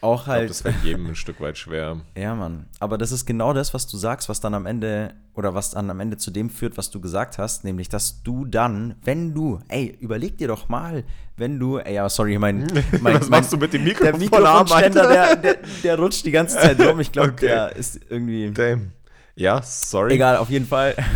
Auch 0.00 0.20
ich 0.20 0.24
glaub, 0.26 0.36
halt. 0.36 0.50
das 0.50 0.60
fällt 0.62 0.82
jedem 0.84 1.06
ein 1.08 1.14
Stück 1.16 1.40
weit 1.40 1.58
schwer. 1.58 2.00
Ja, 2.16 2.34
Mann. 2.34 2.66
Aber 2.78 2.98
das 2.98 3.10
ist 3.10 3.26
genau 3.26 3.52
das, 3.52 3.74
was 3.74 3.86
du 3.88 3.96
sagst, 3.96 4.28
was 4.28 4.40
dann 4.40 4.54
am 4.54 4.64
Ende 4.66 5.12
oder 5.34 5.54
was 5.54 5.70
dann 5.72 5.90
am 5.90 5.98
Ende 5.98 6.16
zu 6.18 6.30
dem 6.30 6.50
führt, 6.50 6.76
was 6.76 6.90
du 6.90 7.00
gesagt 7.00 7.38
hast, 7.38 7.64
nämlich, 7.64 7.88
dass 7.88 8.22
du 8.22 8.44
dann, 8.44 8.94
wenn 9.04 9.34
du, 9.34 9.60
ey, 9.68 9.96
überleg 10.00 10.38
dir 10.38 10.46
doch 10.48 10.68
mal, 10.68 11.02
wenn 11.36 11.58
du, 11.58 11.78
ey, 11.78 11.94
ja, 11.94 12.08
sorry, 12.08 12.38
mein, 12.38 12.66
mein, 13.00 13.14
Was 13.14 13.28
mein 13.28 13.40
machst 13.40 13.52
du 13.52 13.56
mit 13.56 13.72
dem 13.72 13.84
der 13.84 13.94
Mikrofon? 13.94 14.20
Mikrofonständer, 14.20 15.08
Alter? 15.08 15.36
der, 15.36 15.54
der, 15.54 15.62
der 15.82 15.98
rutscht 15.98 16.24
die 16.24 16.30
ganze 16.30 16.58
Zeit 16.58 16.80
rum. 16.80 17.00
Ich 17.00 17.10
glaube, 17.10 17.30
Okay. 17.32 17.46
der 17.46 17.74
ist 17.76 18.00
irgendwie. 18.08 18.50
Damn. 18.52 18.92
Ja, 19.34 19.62
sorry. 19.62 20.14
Egal, 20.14 20.36
auf 20.36 20.50
jeden 20.50 20.66
Fall. 20.66 20.94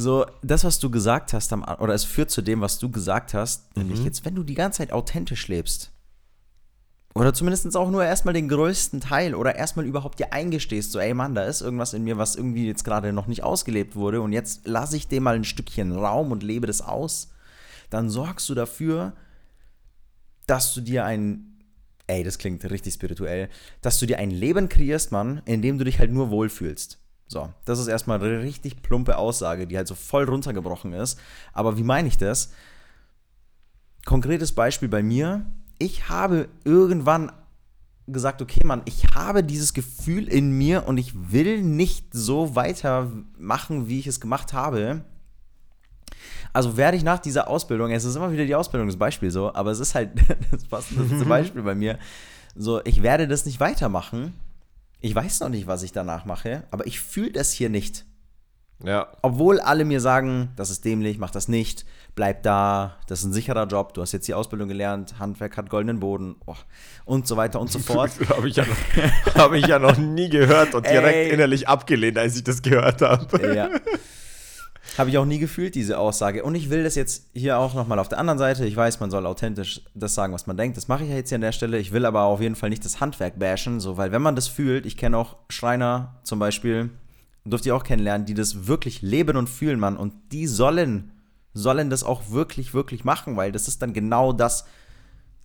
So, 0.00 0.24
das, 0.42 0.62
was 0.62 0.78
du 0.78 0.90
gesagt 0.90 1.32
hast, 1.32 1.52
am, 1.52 1.64
oder 1.80 1.92
es 1.92 2.04
führt 2.04 2.30
zu 2.30 2.40
dem, 2.40 2.60
was 2.60 2.78
du 2.78 2.88
gesagt 2.88 3.34
hast, 3.34 3.76
nämlich 3.76 4.04
jetzt, 4.04 4.24
wenn 4.24 4.36
du 4.36 4.44
die 4.44 4.54
ganze 4.54 4.78
Zeit 4.78 4.92
authentisch 4.92 5.48
lebst, 5.48 5.90
oder 7.14 7.34
zumindest 7.34 7.76
auch 7.76 7.90
nur 7.90 8.04
erstmal 8.04 8.34
den 8.34 8.48
größten 8.48 9.00
Teil 9.00 9.34
oder 9.34 9.56
erstmal 9.56 9.86
überhaupt 9.86 10.18
dir 10.18 10.32
eingestehst, 10.32 10.92
so, 10.92 10.98
ey 10.98 11.14
Mann, 11.14 11.34
da 11.34 11.44
ist 11.44 11.62
irgendwas 11.62 11.94
in 11.94 12.04
mir, 12.04 12.18
was 12.18 12.36
irgendwie 12.36 12.66
jetzt 12.66 12.84
gerade 12.84 13.12
noch 13.12 13.26
nicht 13.26 13.42
ausgelebt 13.42 13.96
wurde 13.96 14.20
und 14.20 14.32
jetzt 14.32 14.66
lasse 14.66 14.96
ich 14.96 15.08
dem 15.08 15.24
mal 15.24 15.34
ein 15.34 15.44
Stückchen 15.44 15.92
Raum 15.92 16.30
und 16.30 16.42
lebe 16.42 16.66
das 16.66 16.80
aus, 16.80 17.30
dann 17.90 18.10
sorgst 18.10 18.48
du 18.48 18.54
dafür, 18.54 19.14
dass 20.46 20.74
du 20.74 20.80
dir 20.80 21.04
ein, 21.04 21.58
ey, 22.06 22.22
das 22.24 22.38
klingt 22.38 22.68
richtig 22.70 22.94
spirituell, 22.94 23.48
dass 23.82 23.98
du 23.98 24.06
dir 24.06 24.18
ein 24.18 24.30
Leben 24.30 24.68
kreierst, 24.68 25.12
Mann, 25.12 25.42
in 25.44 25.62
dem 25.62 25.78
du 25.78 25.84
dich 25.84 25.98
halt 25.98 26.12
nur 26.12 26.30
wohlfühlst. 26.30 26.98
So, 27.28 27.52
das 27.66 27.78
ist 27.78 27.88
erstmal 27.88 28.22
eine 28.22 28.42
richtig 28.42 28.80
plumpe 28.82 29.18
Aussage, 29.18 29.66
die 29.66 29.76
halt 29.76 29.86
so 29.86 29.94
voll 29.94 30.24
runtergebrochen 30.24 30.94
ist. 30.94 31.20
Aber 31.52 31.76
wie 31.76 31.82
meine 31.82 32.08
ich 32.08 32.16
das? 32.16 32.52
Konkretes 34.06 34.52
Beispiel 34.52 34.88
bei 34.88 35.02
mir. 35.02 35.44
Ich 35.78 36.08
habe 36.08 36.48
irgendwann 36.64 37.32
gesagt, 38.06 38.42
okay, 38.42 38.64
Mann, 38.64 38.82
ich 38.84 39.04
habe 39.14 39.44
dieses 39.44 39.74
Gefühl 39.74 40.28
in 40.28 40.50
mir 40.50 40.86
und 40.86 40.98
ich 40.98 41.12
will 41.32 41.62
nicht 41.62 42.06
so 42.12 42.56
weitermachen, 42.56 43.88
wie 43.88 43.98
ich 43.98 44.06
es 44.06 44.20
gemacht 44.20 44.52
habe. 44.52 45.04
Also 46.52 46.76
werde 46.76 46.96
ich 46.96 47.04
nach 47.04 47.18
dieser 47.18 47.48
Ausbildung, 47.48 47.90
es 47.90 48.04
ist 48.04 48.16
immer 48.16 48.32
wieder 48.32 48.46
die 48.46 48.54
Ausbildung, 48.54 48.88
das 48.88 48.96
Beispiel 48.96 49.30
so, 49.30 49.54
aber 49.54 49.70
es 49.70 49.80
ist 49.80 49.94
halt 49.94 50.10
das 50.50 50.64
passende 50.64 51.24
Beispiel 51.24 51.62
bei 51.62 51.74
mir. 51.74 51.98
So, 52.56 52.80
ich 52.84 53.02
werde 53.02 53.28
das 53.28 53.46
nicht 53.46 53.60
weitermachen. 53.60 54.34
Ich 55.00 55.14
weiß 55.14 55.40
noch 55.40 55.48
nicht, 55.48 55.66
was 55.66 55.82
ich 55.82 55.92
danach 55.92 56.24
mache, 56.24 56.64
aber 56.70 56.86
ich 56.86 57.00
fühle 57.00 57.30
das 57.30 57.52
hier 57.52 57.68
nicht. 57.68 58.04
Ja, 58.84 59.08
Obwohl 59.22 59.58
alle 59.58 59.84
mir 59.84 60.00
sagen, 60.00 60.50
das 60.54 60.70
ist 60.70 60.84
dämlich, 60.84 61.18
mach 61.18 61.32
das 61.32 61.48
nicht, 61.48 61.84
bleib 62.14 62.44
da, 62.44 62.96
das 63.08 63.20
ist 63.20 63.24
ein 63.24 63.32
sicherer 63.32 63.66
Job, 63.66 63.92
du 63.94 64.02
hast 64.02 64.12
jetzt 64.12 64.28
die 64.28 64.34
Ausbildung 64.34 64.68
gelernt, 64.68 65.18
Handwerk 65.18 65.56
hat 65.56 65.68
goldenen 65.68 65.98
Boden 65.98 66.36
oh, 66.46 66.54
und 67.04 67.26
so 67.26 67.36
weiter 67.36 67.60
und 67.60 67.72
so 67.72 67.78
fort. 67.80 68.12
habe 68.28 68.48
ich, 68.48 68.54
ja 68.54 68.64
noch- 68.64 69.34
hab 69.34 69.52
ich 69.52 69.66
ja 69.66 69.80
noch 69.80 69.96
nie 69.96 70.28
gehört 70.28 70.74
und 70.74 70.86
direkt 70.86 71.14
Ey. 71.16 71.30
innerlich 71.30 71.66
abgelehnt, 71.68 72.18
als 72.18 72.36
ich 72.36 72.44
das 72.44 72.62
gehört 72.62 73.02
habe. 73.02 73.54
ja. 73.54 73.68
Habe 74.96 75.10
ich 75.10 75.18
auch 75.18 75.26
nie 75.26 75.38
gefühlt, 75.38 75.74
diese 75.74 75.98
Aussage. 75.98 76.42
Und 76.42 76.54
ich 76.54 76.70
will 76.70 76.82
das 76.82 76.94
jetzt 76.94 77.26
hier 77.34 77.58
auch 77.58 77.74
nochmal 77.74 77.98
auf 77.98 78.08
der 78.08 78.18
anderen 78.18 78.38
Seite. 78.38 78.64
Ich 78.64 78.74
weiß, 78.74 79.00
man 79.00 79.10
soll 79.10 79.26
authentisch 79.26 79.82
das 79.94 80.14
sagen, 80.14 80.32
was 80.32 80.46
man 80.46 80.56
denkt. 80.56 80.76
Das 80.76 80.88
mache 80.88 81.04
ich 81.04 81.10
ja 81.10 81.16
jetzt 81.16 81.28
hier 81.28 81.36
an 81.36 81.42
der 81.42 81.52
Stelle. 81.52 81.78
Ich 81.78 81.92
will 81.92 82.06
aber 82.06 82.22
auf 82.22 82.40
jeden 82.40 82.56
Fall 82.56 82.70
nicht 82.70 82.84
das 82.84 82.98
Handwerk 83.00 83.38
bashen, 83.38 83.80
so, 83.80 83.96
weil 83.96 84.12
wenn 84.12 84.22
man 84.22 84.34
das 84.34 84.48
fühlt, 84.48 84.86
ich 84.86 84.96
kenne 84.96 85.16
auch 85.18 85.36
Schreiner 85.50 86.16
zum 86.24 86.38
Beispiel, 86.38 86.90
durfte 87.50 87.68
ich 87.68 87.72
auch 87.72 87.84
kennenlernen, 87.84 88.26
die 88.26 88.34
das 88.34 88.66
wirklich 88.66 89.02
leben 89.02 89.36
und 89.36 89.48
fühlen, 89.48 89.78
Mann. 89.80 89.96
Und 89.96 90.12
die 90.32 90.46
sollen, 90.46 91.10
sollen 91.54 91.90
das 91.90 92.04
auch 92.04 92.30
wirklich, 92.30 92.74
wirklich 92.74 93.04
machen, 93.04 93.36
weil 93.36 93.52
das 93.52 93.68
ist 93.68 93.82
dann 93.82 93.92
genau 93.92 94.32
das, 94.32 94.64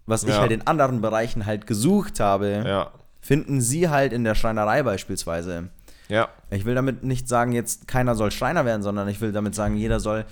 was 0.06 0.24
ich 0.24 0.30
Ja. 0.30 0.40
halt 0.42 0.52
in 0.52 0.68
anderen 0.68 1.02
Bereichen 1.02 1.46
halt 1.46 1.66
gesucht 1.68 2.20
habe, 2.20 2.64
Ja. 2.66 2.92
finden 3.22 3.62
sie 3.62 3.90
halt 3.90 4.12
in 4.14 4.24
der 4.24 4.36
Schreinerei 4.36 4.84
beispielsweise. 4.84 5.70
Ja. 6.10 6.28
Ich 6.52 6.66
will 6.66 6.76
damit 6.76 7.04
nicht 7.04 7.28
sagen, 7.30 7.54
jetzt 7.54 7.88
keiner 7.88 8.16
soll 8.16 8.32
Schreiner 8.32 8.66
werden, 8.66 8.84
sondern 8.84 9.08
ich 9.08 9.22
will 9.22 9.32
damit 9.32 9.56
sagen, 9.56 9.78
jeder 9.78 10.00
soll 10.00 10.26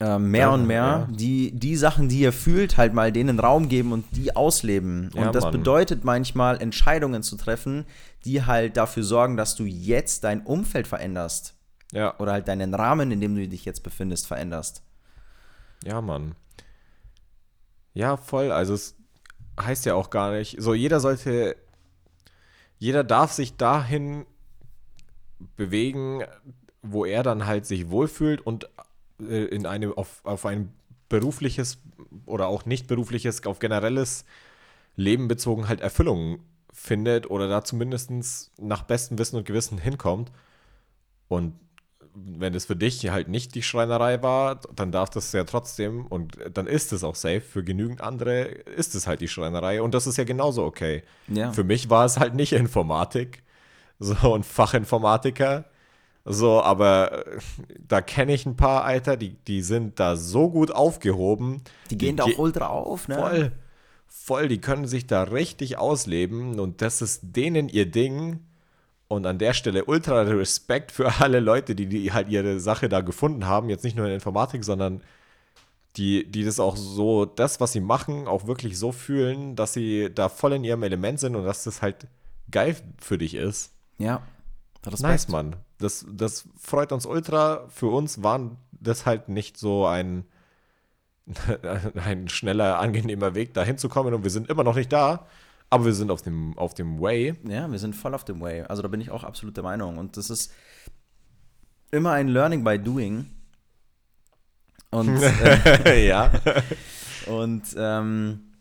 ähm, 0.00 0.30
mehr 0.30 0.40
Ja, 0.40 0.54
und 0.54 0.66
mehr 0.66 0.76
ja. 0.82 1.08
die, 1.10 1.50
die 1.52 1.76
Sachen, 1.76 2.08
die 2.08 2.22
er 2.24 2.32
fühlt, 2.32 2.76
halt 2.76 2.94
mal 2.94 3.10
denen 3.10 3.40
Raum 3.40 3.68
geben 3.68 3.92
und 3.92 4.04
die 4.12 4.34
ausleben. 4.36 5.10
Ja, 5.14 5.26
und 5.26 5.34
das 5.34 5.44
Mann. 5.44 5.52
bedeutet 5.52 6.04
manchmal, 6.04 6.60
Entscheidungen 6.60 7.22
zu 7.22 7.36
treffen, 7.36 7.84
die 8.24 8.44
halt 8.44 8.76
dafür 8.76 9.02
sorgen, 9.02 9.36
dass 9.36 9.56
du 9.56 9.64
jetzt 9.64 10.24
dein 10.24 10.42
Umfeld 10.42 10.86
veränderst. 10.86 11.54
Ja. 11.92 12.16
Oder 12.18 12.32
halt 12.32 12.48
deinen 12.48 12.74
Rahmen, 12.74 13.10
in 13.10 13.20
dem 13.20 13.34
du 13.34 13.48
dich 13.48 13.64
jetzt 13.64 13.82
befindest, 13.82 14.26
veränderst. 14.26 14.82
Ja, 15.84 16.00
Mann. 16.00 16.34
Ja, 17.94 18.16
voll. 18.16 18.52
Also 18.52 18.74
es 18.74 18.94
heißt 19.60 19.86
ja 19.86 19.94
auch 19.94 20.10
gar 20.10 20.32
nicht. 20.32 20.60
So, 20.60 20.74
jeder 20.74 21.00
sollte, 21.00 21.56
jeder 22.78 23.02
darf 23.02 23.32
sich 23.32 23.56
dahin 23.56 24.26
bewegen, 25.56 26.22
wo 26.82 27.04
er 27.04 27.22
dann 27.22 27.46
halt 27.46 27.66
sich 27.66 27.90
wohlfühlt 27.90 28.40
und 28.40 28.68
äh, 29.20 29.44
in 29.44 29.66
eine, 29.66 29.96
auf, 29.96 30.20
auf 30.24 30.46
ein 30.46 30.72
berufliches 31.08 31.78
oder 32.26 32.48
auch 32.48 32.66
nicht 32.66 32.86
berufliches, 32.86 33.44
auf 33.46 33.58
generelles 33.58 34.24
Leben 34.96 35.28
bezogen 35.28 35.68
halt 35.68 35.80
Erfüllung 35.80 36.40
findet 36.72 37.30
oder 37.30 37.48
da 37.48 37.64
zumindest 37.64 38.10
nach 38.58 38.82
bestem 38.82 39.18
Wissen 39.18 39.36
und 39.36 39.46
Gewissen 39.46 39.78
hinkommt. 39.78 40.30
Und 41.28 41.54
wenn 42.14 42.54
es 42.54 42.66
für 42.66 42.76
dich 42.76 43.08
halt 43.10 43.28
nicht 43.28 43.54
die 43.54 43.62
Schreinerei 43.62 44.22
war, 44.22 44.60
dann 44.74 44.92
darf 44.92 45.10
das 45.10 45.32
ja 45.32 45.44
trotzdem 45.44 46.06
und 46.06 46.36
dann 46.52 46.66
ist 46.66 46.92
es 46.92 47.04
auch 47.04 47.14
safe. 47.14 47.40
Für 47.40 47.62
genügend 47.62 48.00
andere 48.00 48.42
ist 48.42 48.94
es 48.94 49.06
halt 49.06 49.20
die 49.20 49.28
Schreinerei 49.28 49.82
und 49.82 49.94
das 49.94 50.06
ist 50.06 50.16
ja 50.16 50.24
genauso 50.24 50.64
okay. 50.64 51.02
Ja. 51.28 51.52
Für 51.52 51.64
mich 51.64 51.90
war 51.90 52.04
es 52.04 52.18
halt 52.18 52.34
nicht 52.34 52.52
Informatik, 52.52 53.42
so 53.98 54.34
ein 54.34 54.42
Fachinformatiker. 54.42 55.64
So, 56.30 56.62
aber 56.62 57.26
äh, 57.26 57.38
da 57.86 58.00
kenne 58.02 58.34
ich 58.34 58.44
ein 58.44 58.56
paar, 58.56 58.84
Alter, 58.84 59.16
die, 59.16 59.30
die 59.30 59.62
sind 59.62 59.98
da 59.98 60.14
so 60.16 60.50
gut 60.50 60.70
aufgehoben. 60.70 61.62
Die 61.90 61.96
gehen 61.96 62.16
da 62.16 62.24
ge- 62.26 62.34
auch 62.34 62.38
ultra 62.38 62.66
auf, 62.66 63.08
ne? 63.08 63.14
Voll, 63.16 63.52
voll, 64.06 64.48
die 64.48 64.60
können 64.60 64.86
sich 64.86 65.06
da 65.06 65.22
richtig 65.22 65.78
ausleben 65.78 66.60
und 66.60 66.82
das 66.82 67.00
ist 67.00 67.20
denen 67.22 67.68
ihr 67.68 67.90
Ding. 67.90 68.40
Und 69.10 69.24
an 69.24 69.38
der 69.38 69.54
Stelle 69.54 69.86
ultra 69.86 70.20
Respekt 70.20 70.92
für 70.92 71.20
alle 71.20 71.40
Leute, 71.40 71.74
die, 71.74 71.86
die 71.86 72.12
halt 72.12 72.28
ihre 72.28 72.60
Sache 72.60 72.90
da 72.90 73.00
gefunden 73.00 73.46
haben. 73.46 73.70
Jetzt 73.70 73.82
nicht 73.82 73.96
nur 73.96 74.04
in 74.06 74.12
Informatik, 74.12 74.64
sondern 74.64 75.00
die, 75.96 76.30
die 76.30 76.44
das 76.44 76.60
auch 76.60 76.76
so, 76.76 77.24
das, 77.24 77.58
was 77.58 77.72
sie 77.72 77.80
machen, 77.80 78.28
auch 78.28 78.46
wirklich 78.46 78.78
so 78.78 78.92
fühlen, 78.92 79.56
dass 79.56 79.72
sie 79.72 80.10
da 80.14 80.28
voll 80.28 80.52
in 80.52 80.64
ihrem 80.64 80.82
Element 80.82 81.20
sind 81.20 81.36
und 81.36 81.44
dass 81.44 81.64
das 81.64 81.80
halt 81.80 82.06
geil 82.50 82.76
für 83.00 83.16
dich 83.16 83.34
ist. 83.34 83.72
Ja. 83.96 84.20
Respekt. 84.84 85.00
Nice, 85.02 85.28
Mann. 85.28 85.56
Das, 85.78 86.04
das 86.10 86.48
freut 86.58 86.92
uns 86.92 87.06
ultra. 87.06 87.68
Für 87.68 87.86
uns 87.86 88.22
waren 88.22 88.58
das 88.72 89.06
halt 89.06 89.28
nicht 89.28 89.56
so 89.56 89.86
ein, 89.86 90.24
ein 91.94 92.28
schneller, 92.28 92.78
angenehmer 92.78 93.34
Weg, 93.34 93.54
da 93.54 93.62
hinzukommen 93.62 94.14
und 94.14 94.24
wir 94.24 94.30
sind 94.30 94.48
immer 94.48 94.64
noch 94.64 94.76
nicht 94.76 94.92
da, 94.92 95.26
aber 95.70 95.84
wir 95.84 95.94
sind 95.94 96.10
auf 96.10 96.22
dem, 96.22 96.56
auf 96.58 96.74
dem 96.74 97.00
Way. 97.00 97.34
Ja, 97.46 97.70
wir 97.70 97.78
sind 97.78 97.94
voll 97.94 98.14
auf 98.14 98.24
dem 98.24 98.40
Way. 98.40 98.62
Also 98.62 98.82
da 98.82 98.88
bin 98.88 99.00
ich 99.00 99.10
auch 99.10 99.24
absolut 99.24 99.56
der 99.56 99.64
Meinung. 99.64 99.98
Und 99.98 100.16
das 100.16 100.30
ist 100.30 100.52
immer 101.90 102.12
ein 102.12 102.28
Learning 102.28 102.64
by 102.64 102.78
Doing. 102.78 103.30
Und, 104.90 105.20
äh, 105.84 106.06
ja. 106.06 106.32
und 107.26 107.62
ähm, 107.76 108.54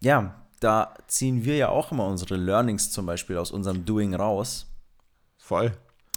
ja, 0.00 0.42
da 0.60 0.94
ziehen 1.06 1.44
wir 1.44 1.56
ja 1.56 1.68
auch 1.70 1.90
immer 1.90 2.06
unsere 2.06 2.36
Learnings 2.36 2.90
zum 2.90 3.06
Beispiel 3.06 3.38
aus 3.38 3.50
unserem 3.50 3.84
Doing 3.86 4.14
raus. 4.14 4.66
Voll. 5.38 5.72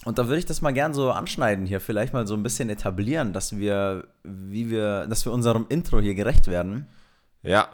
Und 0.05 0.17
da 0.19 0.27
würde 0.27 0.37
ich 0.37 0.45
das 0.45 0.61
mal 0.61 0.71
gern 0.71 0.93
so 0.93 1.11
anschneiden 1.11 1.65
hier, 1.65 1.81
vielleicht 1.81 2.13
mal 2.13 2.25
so 2.27 2.35
ein 2.35 2.43
bisschen 2.43 2.69
etablieren, 2.69 3.33
dass 3.33 3.57
wir, 3.57 4.07
wie 4.23 4.69
wir, 4.69 5.07
dass 5.07 5.25
wir 5.25 5.31
unserem 5.33 5.65
Intro 5.69 5.99
hier 5.99 6.13
gerecht 6.15 6.47
werden 6.47 6.87
Ja. 7.43 7.67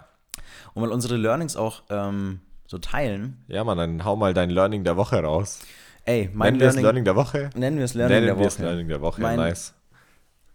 und 0.74 0.82
mal 0.82 0.92
unsere 0.92 1.18
Learnings 1.18 1.56
auch 1.58 1.84
ähm, 1.90 2.40
so 2.68 2.78
teilen. 2.78 3.44
Ja, 3.48 3.64
Mann, 3.66 3.78
dann 3.78 4.06
hau 4.06 4.16
mal 4.16 4.34
dein 4.34 4.50
Learning 4.50 4.84
der 4.86 4.96
Woche 4.98 5.22
raus. 5.22 5.60
Ey, 6.06 6.30
mein 6.34 6.54
Nennen 6.54 6.60
wir 6.62 6.68
es 6.70 6.74
Learning, 6.76 6.84
Learning 6.84 7.04
der 7.06 7.16
Woche? 7.16 7.50
nennen 7.56 7.78
wir 7.78 7.86
es 7.86 7.94
Learning 7.94 8.16
Nennen 8.16 8.28
der 8.28 8.40
wir 8.40 8.48
es 8.48 8.58
Woche. 8.58 8.64
Learning 8.66 8.88
der 8.88 9.02
Woche. 9.02 9.22
Mein- 9.22 9.38
nice. 9.38 9.74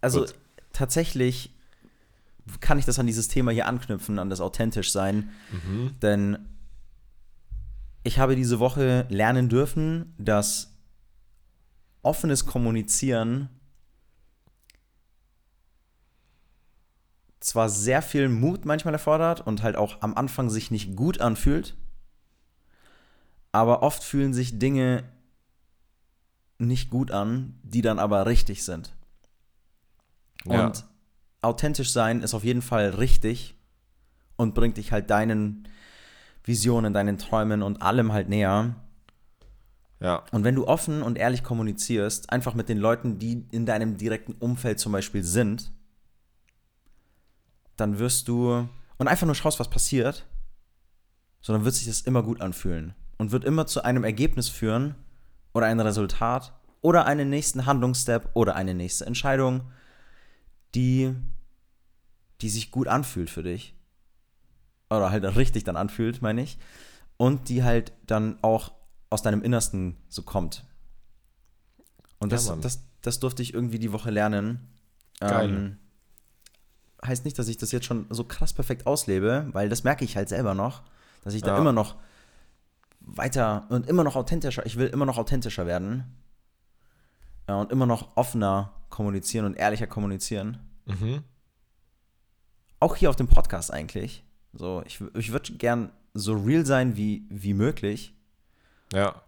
Also 0.01 0.21
Gut. 0.21 0.33
tatsächlich 0.73 1.53
kann 2.59 2.79
ich 2.79 2.85
das 2.85 2.97
an 2.97 3.05
dieses 3.07 3.27
Thema 3.27 3.51
hier 3.51 3.67
anknüpfen, 3.67 4.19
an 4.19 4.29
das 4.29 4.41
authentisch 4.41 4.91
sein. 4.91 5.29
Mhm. 5.51 5.91
Denn 6.01 6.37
ich 8.03 8.19
habe 8.19 8.35
diese 8.35 8.59
Woche 8.59 9.05
lernen 9.09 9.49
dürfen, 9.49 10.13
dass 10.17 10.73
offenes 12.03 12.45
Kommunizieren 12.45 13.49
zwar 17.39 17.69
sehr 17.69 18.01
viel 18.01 18.29
Mut 18.29 18.65
manchmal 18.65 18.93
erfordert 18.93 19.41
und 19.41 19.63
halt 19.63 19.75
auch 19.75 20.01
am 20.01 20.15
Anfang 20.15 20.49
sich 20.49 20.71
nicht 20.71 20.95
gut 20.95 21.21
anfühlt, 21.21 21.75
aber 23.51 23.83
oft 23.83 24.03
fühlen 24.03 24.33
sich 24.33 24.59
Dinge 24.59 25.03
nicht 26.57 26.89
gut 26.89 27.11
an, 27.11 27.59
die 27.63 27.81
dann 27.81 27.99
aber 27.99 28.25
richtig 28.25 28.63
sind. 28.63 28.95
Ja. 30.45 30.67
Und 30.67 30.85
authentisch 31.41 31.91
sein 31.91 32.21
ist 32.21 32.33
auf 32.33 32.43
jeden 32.43 32.61
Fall 32.61 32.89
richtig 32.89 33.55
und 34.35 34.53
bringt 34.53 34.77
dich 34.77 34.91
halt 34.91 35.09
deinen 35.09 35.67
Visionen, 36.43 36.93
deinen 36.93 37.17
Träumen 37.17 37.61
und 37.61 37.81
allem 37.81 38.11
halt 38.13 38.29
näher. 38.29 38.75
Ja. 39.99 40.23
Und 40.31 40.43
wenn 40.43 40.55
du 40.55 40.67
offen 40.67 41.01
und 41.01 41.17
ehrlich 41.17 41.43
kommunizierst, 41.43 42.31
einfach 42.31 42.53
mit 42.53 42.69
den 42.69 42.77
Leuten, 42.77 43.19
die 43.19 43.45
in 43.51 43.65
deinem 43.65 43.97
direkten 43.97 44.33
Umfeld 44.33 44.79
zum 44.79 44.91
Beispiel 44.91 45.23
sind, 45.23 45.71
dann 47.77 47.99
wirst 47.99 48.27
du 48.27 48.67
und 48.97 49.07
einfach 49.07 49.25
nur 49.25 49.35
schaust, 49.35 49.59
was 49.59 49.69
passiert, 49.69 50.25
sondern 51.41 51.65
wird 51.65 51.75
sich 51.75 51.87
das 51.87 52.01
immer 52.01 52.23
gut 52.23 52.41
anfühlen 52.41 52.95
und 53.17 53.31
wird 53.31 53.43
immer 53.43 53.67
zu 53.67 53.83
einem 53.83 54.03
Ergebnis 54.03 54.49
führen 54.49 54.95
oder 55.53 55.67
ein 55.67 55.79
Resultat 55.79 56.53
oder 56.81 57.05
einen 57.05 57.29
nächsten 57.29 57.65
Handlungsstep 57.65 58.29
oder 58.33 58.55
eine 58.55 58.73
nächste 58.73 59.05
Entscheidung, 59.05 59.71
die, 60.75 61.13
die 62.41 62.49
sich 62.49 62.71
gut 62.71 62.87
anfühlt 62.87 63.29
für 63.29 63.43
dich. 63.43 63.75
Oder 64.89 65.11
halt 65.11 65.23
richtig 65.35 65.63
dann 65.63 65.75
anfühlt, 65.75 66.21
meine 66.21 66.41
ich. 66.41 66.57
Und 67.17 67.49
die 67.49 67.63
halt 67.63 67.91
dann 68.05 68.37
auch 68.41 68.71
aus 69.09 69.21
deinem 69.21 69.41
Innersten 69.41 69.95
so 70.09 70.21
kommt. 70.23 70.65
Und 72.19 72.31
Ja, 72.31 72.37
das, 72.37 72.47
Mann. 72.49 72.61
das, 72.61 72.81
das 73.01 73.19
durfte 73.19 73.41
ich 73.41 73.53
irgendwie 73.53 73.79
die 73.79 73.91
Woche 73.91 74.09
lernen. 74.11 74.67
Geil. 75.19 75.49
Ähm, 75.49 75.77
heißt 77.05 77.25
nicht, 77.25 77.37
dass 77.39 77.47
ich 77.47 77.57
das 77.57 77.71
jetzt 77.71 77.85
schon 77.85 78.07
so 78.09 78.23
krass 78.23 78.53
perfekt 78.53 78.87
auslebe, 78.87 79.47
weil 79.51 79.69
das 79.69 79.83
merke 79.83 80.03
ich 80.03 80.15
halt 80.17 80.29
selber 80.29 80.53
noch, 80.55 80.83
dass 81.23 81.33
ich 81.33 81.41
da 81.41 81.53
Ja. 81.53 81.57
immer 81.59 81.73
noch 81.73 81.95
weiter 82.99 83.65
und 83.69 83.87
immer 83.87 84.03
noch 84.03 84.15
authentischer, 84.15 84.65
ich 84.65 84.77
will 84.77 84.87
immer 84.87 85.05
noch 85.05 85.17
authentischer 85.17 85.65
werden 85.65 86.03
ja, 87.47 87.61
und 87.61 87.71
immer 87.71 87.85
noch 87.85 88.17
offener 88.17 88.73
kommunizieren 88.89 89.45
und 89.45 89.53
ehrlicher 89.53 89.87
kommunizieren. 89.87 90.57
Mhm. 90.85 91.23
Auch 92.79 92.95
hier 92.95 93.09
auf 93.09 93.15
dem 93.15 93.27
Podcast 93.27 93.71
eigentlich. 93.71 94.23
So, 94.53 94.83
ich, 94.85 95.01
ich 95.15 95.31
würde 95.31 95.53
gern 95.53 95.91
so 96.13 96.33
real 96.33 96.65
sein 96.65 96.97
wie, 96.97 97.25
wie 97.29 97.53
möglich. 97.53 98.13
Ja. 98.93 99.21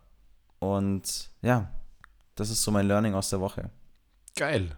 Und 0.60 1.30
ja, 1.42 1.72
das 2.36 2.50
ist 2.50 2.64
so 2.64 2.72
mein 2.72 2.88
Learning 2.88 3.14
aus 3.14 3.30
der 3.30 3.40
Woche. 3.40 3.70
Geil. 4.36 4.78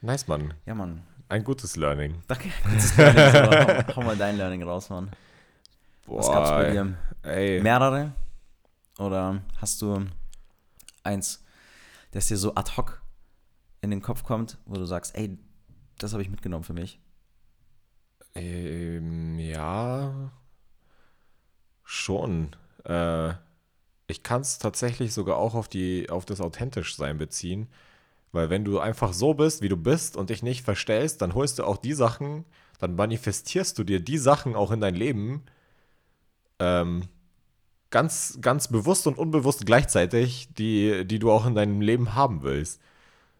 Nice, 0.00 0.26
Mann. 0.26 0.54
Ja, 0.66 0.74
Mann. 0.74 1.02
Ein 1.28 1.44
gutes 1.44 1.76
Learning. 1.76 2.22
Danke. 2.26 2.50
Kurzes 2.62 2.96
Learning. 2.96 3.32
So, 3.32 3.38
hau, 3.92 3.96
hau 3.96 4.02
mal 4.02 4.16
dein 4.16 4.36
Learning 4.36 4.62
raus, 4.62 4.90
Mann. 4.90 5.10
Was 6.06 6.26
gab's 6.28 6.50
bei 6.50 6.70
dir? 6.70 6.98
Ey. 7.22 7.62
Mehrere? 7.62 8.12
Oder 8.98 9.42
hast 9.60 9.80
du 9.82 10.06
eins, 11.02 11.42
das 12.12 12.28
dir 12.28 12.36
so 12.36 12.54
ad 12.54 12.72
hoc 12.76 13.02
in 13.80 13.90
den 13.90 14.02
Kopf 14.02 14.22
kommt, 14.22 14.58
wo 14.66 14.74
du 14.74 14.84
sagst, 14.84 15.16
ey, 15.16 15.38
das 15.98 16.12
habe 16.12 16.22
ich 16.22 16.30
mitgenommen 16.30 16.64
für 16.64 16.72
mich? 16.72 17.00
Ähm, 18.34 19.38
ja, 19.38 20.30
schon. 21.82 22.54
Äh, 22.84 23.34
ich 24.06 24.22
kann 24.22 24.42
es 24.42 24.58
tatsächlich 24.58 25.14
sogar 25.14 25.36
auch 25.36 25.54
auf 25.54 25.68
die, 25.68 26.10
auf 26.10 26.24
das 26.24 26.40
authentisch 26.40 26.96
sein 26.96 27.18
beziehen, 27.18 27.68
Weil 28.32 28.50
wenn 28.50 28.64
du 28.64 28.80
einfach 28.80 29.12
so 29.12 29.34
bist, 29.34 29.62
wie 29.62 29.68
du 29.68 29.76
bist 29.76 30.16
und 30.16 30.30
dich 30.30 30.42
nicht 30.42 30.64
verstellst, 30.64 31.22
dann 31.22 31.34
holst 31.34 31.58
du 31.58 31.64
auch 31.64 31.76
die 31.78 31.94
Sachen, 31.94 32.44
dann 32.80 32.96
manifestierst 32.96 33.78
du 33.78 33.84
dir 33.84 34.00
die 34.00 34.18
Sachen 34.18 34.56
auch 34.56 34.72
in 34.72 34.80
dein 34.80 34.94
Leben 34.96 35.44
ähm, 36.58 37.08
ganz, 37.90 38.38
ganz 38.40 38.68
bewusst 38.68 39.06
und 39.06 39.18
unbewusst 39.18 39.66
gleichzeitig, 39.66 40.48
die, 40.54 41.04
die 41.06 41.20
du 41.20 41.30
auch 41.30 41.46
in 41.46 41.54
deinem 41.54 41.80
Leben 41.80 42.14
haben 42.14 42.42
willst. 42.42 42.80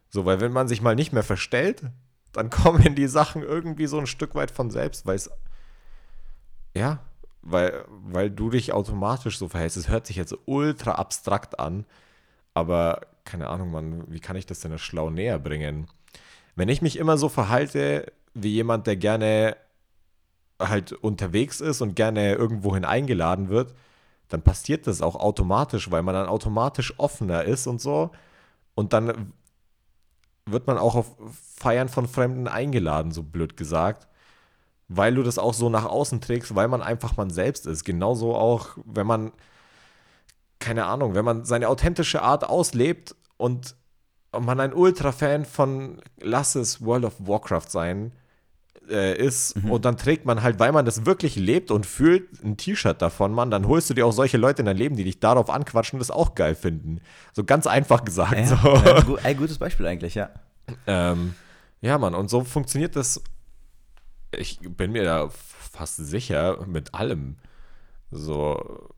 So, 0.09 0.25
weil 0.27 0.41
wenn 0.41 0.53
man 0.53 0.69
sich 0.69 0.81
mal 0.81 0.95
nicht 0.95 1.13
mehr 1.13 1.25
verstellt, 1.25 1.83
dann 2.33 2.51
kommen 2.51 2.95
die 2.95 3.09
Sachen 3.09 3.43
irgendwie 3.43 3.87
so 3.87 3.99
ein 3.99 4.07
Stück 4.07 4.35
weit 4.37 4.53
von 4.53 4.71
selbst, 4.71 5.07
weil 5.07 5.17
es, 5.17 5.29
ja, 6.77 7.01
weil, 7.45 7.85
weil 7.89 8.31
du 8.31 8.51
dich 8.51 8.73
automatisch 8.73 9.39
so 9.39 9.49
verhältst. 9.49 9.77
Es 9.77 9.89
hört 9.89 10.07
sich 10.07 10.17
jetzt 10.17 10.35
ultra 10.47 10.93
abstrakt 10.93 11.61
an, 11.61 11.85
aber 12.55 13.03
keine 13.25 13.49
Ahnung, 13.49 13.71
Mann, 13.71 14.05
wie 14.09 14.21
kann 14.21 14.37
ich 14.37 14.47
das 14.47 14.61
denn 14.61 14.77
schlau 14.79 15.11
näher 15.11 15.39
bringen? 15.39 15.87
Wenn 16.57 16.69
ich 16.69 16.83
mich 16.83 16.99
immer 16.99 17.19
so 17.19 17.29
verhalte 17.29 18.13
wie 18.35 18.51
jemand, 18.51 18.87
der 18.87 18.97
gerne 18.97 19.57
halt 20.59 20.93
unterwegs 20.93 21.61
ist 21.61 21.81
und 21.81 21.97
gerne 21.97 22.35
irgendwohin 22.35 22.85
eingeladen 22.85 23.49
wird, 23.49 23.75
dann 24.29 24.43
passiert 24.43 24.87
das 24.87 25.03
auch 25.03 25.17
automatisch, 25.17 25.91
weil 25.91 26.03
man 26.03 26.15
dann 26.15 26.27
automatisch 26.27 26.95
offener 26.99 27.45
ist 27.45 27.67
und 27.67 27.81
so. 27.81 28.11
Und 28.75 28.93
dann 28.93 29.33
wird 30.47 30.67
man 30.67 30.79
auch 30.79 30.95
auf 30.95 31.17
Feiern 31.57 31.89
von 31.89 32.09
Fremden 32.09 32.49
eingeladen, 32.49 33.13
so 33.13 33.23
blöd 33.23 33.57
gesagt. 33.57 34.09
Weil 34.89 35.15
du 35.15 35.23
das 35.23 35.39
auch 35.39 35.55
so 35.55 35.71
nach 35.71 35.87
außen 35.87 36.21
trägst, 36.21 36.55
weil 36.55 36.69
man 36.69 36.83
einfach 36.83 37.17
man 37.17 37.31
selbst 37.31 37.67
ist. 37.67 37.85
Genauso 37.85 38.35
auch, 38.35 38.77
wenn 38.85 39.07
man, 39.07 39.33
keine 40.59 40.87
Ahnung, 40.87 41.15
wenn 41.15 41.25
man 41.25 41.45
seine 41.45 41.69
authentische 41.69 42.23
Art 42.23 42.45
auslebt 42.45 43.15
und 43.37 43.77
man 44.39 44.61
ein 44.61 44.75
Ultra-Fan 44.75 45.45
von, 45.45 46.01
lass 46.21 46.55
es 46.55 46.85
World 46.85 47.05
of 47.05 47.15
Warcraft 47.19 47.69
sein, 47.69 48.13
äh, 48.89 49.17
ist 49.17 49.57
mhm. 49.57 49.71
und 49.71 49.85
dann 49.85 49.97
trägt 49.97 50.27
man 50.27 50.43
halt, 50.43 50.59
weil 50.59 50.73
man 50.73 50.85
das 50.85 51.07
wirklich 51.07 51.37
lebt 51.37 51.71
und 51.71 51.87
fühlt, 51.87 52.43
ein 52.43 52.57
T-Shirt 52.57 53.01
davon, 53.01 53.33
Mann, 53.33 53.51
dann 53.51 53.67
holst 53.67 53.89
du 53.91 53.95
dir 53.95 54.07
auch 54.07 54.13
solche 54.13 54.37
Leute 54.37 54.63
in 54.63 54.67
dein 54.67 54.77
Leben, 54.77 54.97
die 54.97 55.05
dich 55.05 55.21
darauf 55.21 55.51
anquatschen 55.51 55.97
und 55.97 56.01
das 56.01 56.11
auch 56.11 56.35
geil 56.35 56.55
finden. 56.55 57.01
So 57.33 57.45
ganz 57.45 57.67
einfach 57.67 58.05
gesagt. 58.05 58.35
Ja, 58.35 58.47
so. 58.47 58.75
ja, 58.75 59.05
ein 59.23 59.37
gutes 59.37 59.59
Beispiel 59.59 59.87
eigentlich, 59.87 60.15
ja. 60.15 60.31
Ähm, 60.87 61.35
ja, 61.81 61.99
Mann, 61.99 62.15
und 62.15 62.31
so 62.31 62.45
funktioniert 62.45 62.97
das. 62.97 63.23
Ich 64.39 64.59
bin 64.61 64.93
mir 64.93 65.05
da 65.05 65.29
fast 65.29 65.97
sicher 65.97 66.67
mit 66.67 66.95
allem. 66.95 67.37
So, 68.11 68.91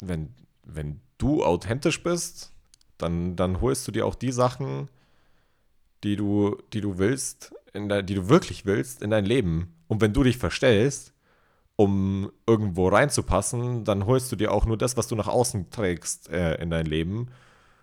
wenn, 0.00 0.34
wenn 0.64 1.00
du 1.18 1.44
authentisch 1.44 2.02
bist, 2.02 2.52
dann, 2.98 3.36
dann 3.36 3.60
holst 3.60 3.86
du 3.86 3.92
dir 3.92 4.06
auch 4.06 4.14
die 4.14 4.32
Sachen, 4.32 4.88
die 6.04 6.16
du, 6.16 6.56
die 6.72 6.80
du 6.80 6.98
willst, 6.98 7.54
der, 7.74 8.02
die 8.02 8.14
du 8.14 8.28
wirklich 8.28 8.66
willst, 8.66 9.02
in 9.02 9.10
dein 9.10 9.24
Leben. 9.24 9.74
Und 9.88 10.00
wenn 10.00 10.12
du 10.12 10.22
dich 10.22 10.38
verstellst, 10.38 11.12
um 11.76 12.30
irgendwo 12.46 12.88
reinzupassen, 12.88 13.84
dann 13.84 14.04
holst 14.06 14.30
du 14.30 14.36
dir 14.36 14.52
auch 14.52 14.66
nur 14.66 14.76
das, 14.76 14.96
was 14.96 15.08
du 15.08 15.16
nach 15.16 15.28
außen 15.28 15.70
trägst, 15.70 16.28
äh, 16.28 16.56
in 16.56 16.70
dein 16.70 16.86
Leben. 16.86 17.28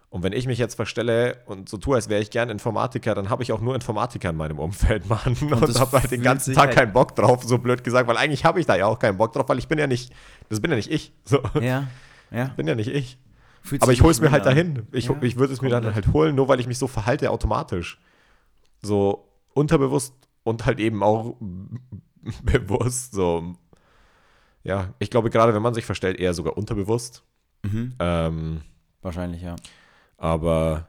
Und 0.09 0.23
wenn 0.23 0.31
ich 0.31 0.47
mich 0.47 0.57
jetzt 0.57 0.75
verstelle 0.75 1.41
und 1.47 1.67
so 1.67 1.77
tue, 1.77 1.95
als 1.95 2.07
wäre 2.07 2.21
ich 2.21 2.29
gern 2.29 2.49
Informatiker, 2.49 3.13
dann 3.13 3.29
habe 3.29 3.43
ich 3.43 3.51
auch 3.51 3.59
nur 3.59 3.75
Informatiker 3.75 4.29
in 4.29 4.37
meinem 4.37 4.57
Umfeld, 4.57 5.07
Mann. 5.09 5.35
Und, 5.41 5.51
und 5.51 5.79
habe 5.79 5.99
halt 5.99 6.11
den 6.11 6.21
ganzen 6.21 6.53
Tag 6.53 6.67
halt 6.67 6.77
keinen 6.77 6.93
Bock 6.93 7.15
drauf, 7.15 7.43
so 7.43 7.57
blöd 7.57 7.83
gesagt, 7.83 8.07
weil 8.07 8.15
eigentlich 8.15 8.45
habe 8.45 8.59
ich 8.59 8.65
da 8.65 8.75
ja 8.75 8.85
auch 8.85 8.99
keinen 8.99 9.17
Bock 9.17 9.33
drauf, 9.33 9.49
weil 9.49 9.57
ich 9.57 9.67
bin 9.67 9.77
ja 9.77 9.87
nicht, 9.87 10.13
das 10.49 10.61
bin 10.61 10.71
ja 10.71 10.77
nicht 10.77 10.91
ich. 10.91 11.11
So. 11.25 11.41
Ja, 11.59 11.87
ja. 12.31 12.45
Bin 12.55 12.67
ja 12.67 12.75
nicht 12.75 12.89
ich. 12.89 13.17
Fühlt 13.61 13.81
Aber 13.81 13.91
ich 13.91 14.01
hole 14.01 14.11
es 14.11 14.21
mir 14.21 14.31
halt 14.31 14.45
dahin. 14.45 14.87
Ich, 14.93 15.07
ja, 15.07 15.17
ich 15.21 15.35
würde 15.35 15.51
es 15.51 15.61
mir 15.61 15.69
dann 15.69 15.93
halt 15.93 16.13
holen, 16.13 16.35
nur 16.35 16.47
weil 16.47 16.61
ich 16.61 16.67
mich 16.67 16.77
so 16.77 16.87
verhalte 16.87 17.29
automatisch. 17.31 17.99
So 18.81 19.27
unterbewusst 19.53 20.13
und 20.43 20.65
halt 20.65 20.79
eben 20.79 21.03
auch 21.03 21.35
bewusst. 22.43 23.13
So, 23.13 23.55
ja, 24.63 24.93
ich 24.99 25.09
glaube, 25.09 25.29
gerade 25.29 25.53
wenn 25.53 25.61
man 25.61 25.73
sich 25.73 25.85
verstellt, 25.85 26.17
eher 26.17 26.33
sogar 26.33 26.57
unterbewusst. 26.57 27.23
Mhm. 27.63 27.93
Ähm, 27.99 28.61
Wahrscheinlich, 29.01 29.41
ja. 29.41 29.57
Aber 30.17 30.87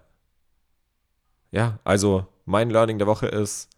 ja, 1.50 1.78
also 1.84 2.26
mein 2.44 2.70
Learning 2.70 2.98
der 2.98 3.06
Woche 3.06 3.26
ist, 3.26 3.68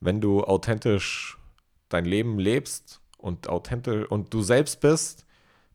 wenn 0.00 0.20
du 0.20 0.44
authentisch 0.44 1.38
dein 1.88 2.04
Leben 2.04 2.38
lebst 2.38 3.00
und 3.18 3.48
authentisch 3.48 4.06
und 4.10 4.32
du 4.32 4.42
selbst 4.42 4.80
bist, 4.80 5.26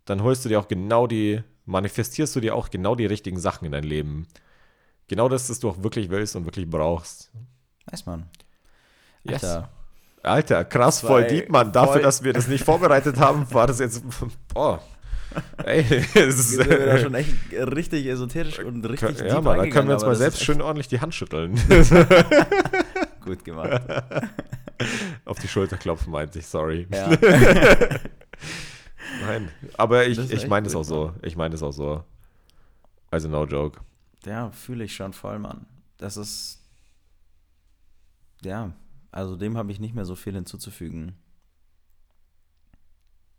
dann 0.06 0.24
holst 0.24 0.46
du 0.46 0.50
dir 0.50 0.60
auch 0.60 0.68
genau 0.68 1.08
die, 1.08 1.44
manifestierst 1.66 2.36
du 2.36 2.40
dir 2.40 2.56
auch 2.56 2.70
genau 2.70 2.96
die 2.96 3.06
richtigen 3.06 3.40
Sachen 3.40 3.66
in 3.66 3.72
dein 3.72 3.84
Leben. 3.84 4.28
Genau 5.08 5.30
das, 5.30 5.50
was 5.50 5.60
du 5.60 5.70
auch 5.70 5.84
wirklich 5.84 6.10
willst 6.10 6.36
und 6.36 6.46
wirklich 6.46 6.70
brauchst. 6.70 7.32
Weiß 7.86 8.06
man. 8.06 8.30
Yes. 9.24 9.44
Alter. 9.44 9.70
Alter, 10.24 10.66
krass, 10.66 11.00
voll 11.00 11.26
deep, 11.26 11.50
Mann. 11.50 11.72
Dafür, 11.72 12.02
dass 12.02 12.24
wir 12.24 12.34
das 12.34 12.48
nicht 12.48 12.64
vorbereitet 12.64 13.18
haben, 13.18 13.52
war 13.54 13.68
das 13.68 13.80
jetzt. 13.80 14.04
Boah. 14.54 14.82
Ey, 15.64 15.82
es 16.14 16.40
ist 16.40 16.58
wir 16.58 16.86
da 16.86 16.98
schon 16.98 17.16
echt 17.16 17.34
richtig 17.52 18.06
esoterisch 18.06 18.60
und 18.60 18.84
richtig 18.86 19.20
Ja, 19.20 19.42
Mann, 19.42 19.58
da 19.58 19.68
können 19.68 19.88
wir 19.88 19.96
uns 19.96 20.04
mal 20.04 20.16
selbst 20.16 20.44
schön 20.44 20.62
ordentlich 20.62 20.88
die 20.88 21.00
Hand 21.00 21.14
schütteln. 21.14 21.56
Gut 23.26 23.44
gemacht. 23.44 23.82
Auf 25.26 25.40
die 25.40 25.48
Schulter 25.48 25.78
klopfen, 25.78 26.12
meinte 26.12 26.40
ich, 26.40 26.48
sorry. 26.48 26.88
Ja. 26.92 27.10
Nein, 29.22 29.50
aber 29.76 30.06
ich, 30.06 30.18
ich 30.32 30.48
meine 30.48 30.68
es 30.68 30.76
auch 30.76 30.84
so. 30.84 31.14
Ich 31.22 31.36
meine 31.36 31.56
es 31.56 31.64
auch 31.64 31.72
so. 31.72 32.04
Also, 33.10 33.28
no 33.28 33.46
joke. 33.46 33.80
Ja, 34.26 34.52
fühle 34.52 34.84
ich 34.84 34.96
schon 34.96 35.14
voll, 35.14 35.40
Mann. 35.40 35.66
Das 35.98 36.18
ist. 36.18 36.62
Ja, 38.44 38.72
also 39.12 39.36
dem 39.36 39.58
habe 39.58 39.72
ich 39.72 39.80
nicht 39.80 39.96
mehr 39.96 40.06
so 40.06 40.16
viel 40.16 40.34
hinzuzufügen. 40.34 41.16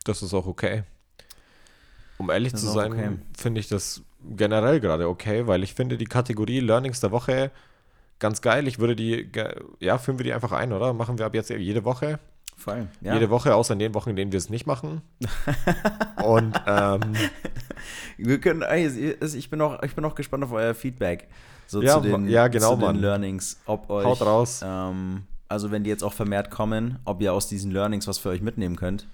Das 0.04 0.22
ist 0.22 0.34
auch 0.34 0.46
okay. 0.46 0.84
Um 2.18 2.30
ehrlich 2.30 2.54
zu 2.54 2.66
sein, 2.66 2.92
okay. 2.92 3.10
finde 3.36 3.60
ich 3.60 3.68
das 3.68 4.02
generell 4.36 4.80
gerade 4.80 5.08
okay, 5.08 5.46
weil 5.46 5.62
ich 5.62 5.74
finde 5.74 5.96
die 5.96 6.04
Kategorie 6.04 6.60
Learnings 6.60 7.00
der 7.00 7.12
Woche 7.12 7.50
ganz 8.18 8.42
geil. 8.42 8.66
Ich 8.68 8.78
würde 8.78 8.96
die, 8.96 9.30
ja, 9.80 9.98
führen 9.98 10.18
wir 10.18 10.24
die 10.24 10.32
einfach 10.32 10.52
ein, 10.52 10.72
oder? 10.72 10.92
Machen 10.92 11.18
wir 11.18 11.26
ab 11.26 11.34
jetzt 11.34 11.50
jede 11.50 11.84
Woche. 11.84 12.18
Voll, 12.56 12.88
ja. 13.00 13.14
Jede 13.14 13.30
Woche, 13.30 13.54
außer 13.54 13.74
in 13.74 13.78
den 13.78 13.94
Wochen, 13.94 14.10
in 14.10 14.16
denen 14.16 14.32
wir 14.32 14.38
es 14.38 14.50
nicht 14.50 14.66
machen. 14.66 15.02
Und 16.24 16.60
ähm, 16.66 17.00
wir 18.16 18.40
können, 18.40 18.64
ich 18.72 19.50
bin 19.50 19.60
auch, 19.60 19.80
ich 19.84 19.94
bin 19.94 20.04
auch 20.04 20.16
gespannt 20.16 20.42
auf 20.42 20.50
euer 20.50 20.74
Feedback. 20.74 21.28
So 21.68 21.80
ja, 21.82 21.94
zu 21.94 22.00
den, 22.00 22.28
ja, 22.28 22.48
genau, 22.48 22.74
zu 22.74 22.80
den 22.80 22.96
Learnings. 22.96 23.60
Ob 23.66 23.88
euch, 23.88 24.04
Haut 24.04 24.22
raus. 24.22 24.60
Ähm, 24.64 25.22
also 25.48 25.70
wenn 25.70 25.84
die 25.84 25.90
jetzt 25.90 26.02
auch 26.02 26.12
vermehrt 26.12 26.50
kommen, 26.50 26.98
ob 27.04 27.20
ihr 27.22 27.32
aus 27.32 27.48
diesen 27.48 27.70
Learnings 27.70 28.08
was 28.08 28.18
für 28.18 28.30
euch 28.30 28.42
mitnehmen 28.42 28.74
könnt. 28.74 29.06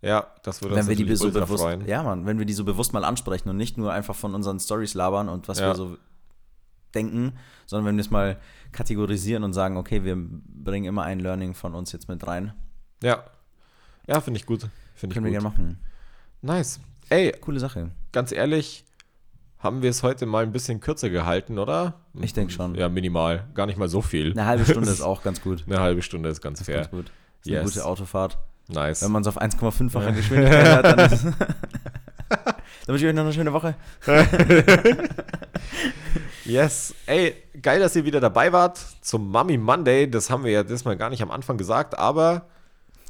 Ja, 0.00 0.28
das 0.42 0.62
würde 0.62 0.76
uns 0.76 0.86
wenn 0.86 0.98
wir 0.98 1.06
die 1.06 1.16
so 1.16 1.30
bewusst, 1.30 1.62
freuen. 1.62 1.86
Ja, 1.86 2.02
Mann, 2.02 2.24
wenn 2.26 2.38
wir 2.38 2.46
die 2.46 2.52
so 2.52 2.64
bewusst 2.64 2.92
mal 2.92 3.04
ansprechen 3.04 3.48
und 3.48 3.56
nicht 3.56 3.76
nur 3.76 3.92
einfach 3.92 4.14
von 4.14 4.34
unseren 4.34 4.60
Stories 4.60 4.94
labern 4.94 5.28
und 5.28 5.48
was 5.48 5.58
ja. 5.58 5.68
wir 5.68 5.74
so 5.74 5.96
denken, 6.94 7.34
sondern 7.66 7.86
wenn 7.86 7.96
wir 7.96 8.02
es 8.02 8.10
mal 8.10 8.38
kategorisieren 8.72 9.44
und 9.44 9.52
sagen, 9.52 9.76
okay, 9.76 10.04
wir 10.04 10.16
bringen 10.16 10.86
immer 10.86 11.02
ein 11.02 11.20
Learning 11.20 11.54
von 11.54 11.74
uns 11.74 11.92
jetzt 11.92 12.08
mit 12.08 12.26
rein. 12.26 12.52
Ja. 13.02 13.24
Ja, 14.06 14.20
finde 14.20 14.38
ich 14.38 14.46
gut. 14.46 14.68
Find 14.94 15.12
Können 15.12 15.26
ich 15.26 15.32
wir 15.32 15.40
gerne 15.40 15.48
machen. 15.48 15.78
Nice. 16.42 16.80
Ey, 17.08 17.32
coole 17.40 17.60
Sache. 17.60 17.90
Ganz 18.12 18.32
ehrlich, 18.32 18.84
haben 19.58 19.82
wir 19.82 19.90
es 19.90 20.02
heute 20.02 20.26
mal 20.26 20.44
ein 20.44 20.52
bisschen 20.52 20.80
kürzer 20.80 21.10
gehalten, 21.10 21.58
oder? 21.58 21.94
Ich 22.14 22.32
denke 22.32 22.52
schon. 22.52 22.74
Ja, 22.74 22.88
minimal. 22.88 23.48
Gar 23.54 23.66
nicht 23.66 23.78
mal 23.78 23.88
so 23.88 24.02
viel. 24.02 24.32
Eine 24.32 24.46
halbe 24.46 24.64
Stunde 24.64 24.90
ist 24.92 25.02
auch 25.02 25.22
ganz 25.22 25.40
gut. 25.40 25.64
Eine 25.66 25.80
halbe 25.80 26.02
Stunde 26.02 26.28
ist 26.28 26.40
ganz 26.40 26.62
fair. 26.62 26.82
Ist 26.82 26.90
ganz 26.90 27.02
gut. 27.02 27.12
Ist 27.40 27.46
yes. 27.46 27.60
eine 27.60 27.64
gute 27.64 27.84
Autofahrt. 27.84 28.38
Nice. 28.68 29.02
Wenn 29.02 29.12
man 29.12 29.22
es 29.22 29.28
auf 29.28 29.40
1,5-facher 29.40 30.12
Geschwindigkeit 30.12 30.84
hat, 30.84 30.84
dann 30.84 31.12
ist 31.12 31.24
Dann 32.88 32.94
wünsche 32.94 33.04
ich 33.04 33.10
euch 33.10 33.16
noch 33.16 33.24
eine 33.24 33.32
schöne 33.34 33.52
Woche. 33.52 33.74
yes. 36.46 36.94
Ey, 37.04 37.34
geil, 37.60 37.80
dass 37.80 37.94
ihr 37.96 38.06
wieder 38.06 38.18
dabei 38.18 38.50
wart 38.50 38.78
zum 39.02 39.30
Mummy 39.30 39.58
Monday. 39.58 40.10
Das 40.10 40.30
haben 40.30 40.42
wir 40.42 40.52
ja 40.52 40.62
diesmal 40.62 40.96
gar 40.96 41.10
nicht 41.10 41.22
am 41.22 41.30
Anfang 41.30 41.58
gesagt, 41.58 41.98
aber. 41.98 42.46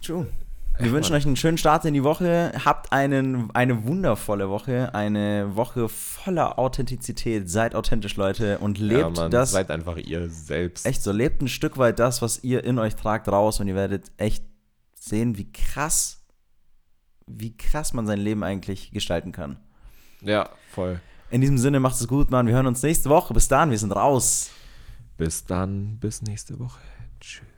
True. 0.04 0.26
Wir 0.80 0.90
wünschen 0.90 1.14
euch 1.14 1.26
einen 1.26 1.36
schönen 1.36 1.58
Start 1.58 1.84
in 1.84 1.94
die 1.94 2.02
Woche. 2.02 2.52
Habt 2.64 2.92
einen, 2.92 3.52
eine 3.52 3.84
wundervolle 3.84 4.48
Woche. 4.48 4.94
Eine 4.94 5.56
Woche 5.56 5.88
voller 5.88 6.58
Authentizität. 6.58 7.48
Seid 7.48 7.76
authentisch, 7.76 8.16
Leute. 8.16 8.58
Und 8.58 8.78
lebt 8.78 9.00
ja, 9.00 9.10
Mann, 9.10 9.30
das. 9.30 9.52
Seid 9.52 9.70
einfach 9.70 9.96
ihr 9.96 10.28
selbst. 10.28 10.86
Echt 10.86 11.04
so. 11.04 11.12
Lebt 11.12 11.40
ein 11.40 11.46
Stück 11.48 11.78
weit 11.78 12.00
das, 12.00 12.20
was 12.20 12.42
ihr 12.42 12.64
in 12.64 12.80
euch 12.80 12.96
tragt, 12.96 13.28
raus. 13.28 13.60
Und 13.60 13.68
ihr 13.68 13.76
werdet 13.76 14.10
echt 14.16 14.44
sehen, 15.08 15.36
wie 15.36 15.50
krass, 15.50 16.24
wie 17.26 17.56
krass 17.56 17.92
man 17.92 18.06
sein 18.06 18.20
Leben 18.20 18.42
eigentlich 18.42 18.90
gestalten 18.92 19.32
kann. 19.32 19.58
Ja, 20.20 20.50
voll. 20.72 21.00
In 21.30 21.40
diesem 21.40 21.58
Sinne, 21.58 21.80
macht 21.80 22.00
es 22.00 22.08
gut, 22.08 22.30
Mann. 22.30 22.46
Wir 22.46 22.54
hören 22.54 22.66
uns 22.66 22.82
nächste 22.82 23.10
Woche. 23.10 23.34
Bis 23.34 23.48
dann, 23.48 23.70
wir 23.70 23.78
sind 23.78 23.92
raus. 23.92 24.50
Bis 25.16 25.44
dann, 25.44 25.98
bis 25.98 26.22
nächste 26.22 26.58
Woche. 26.58 26.80
Tschüss. 27.20 27.57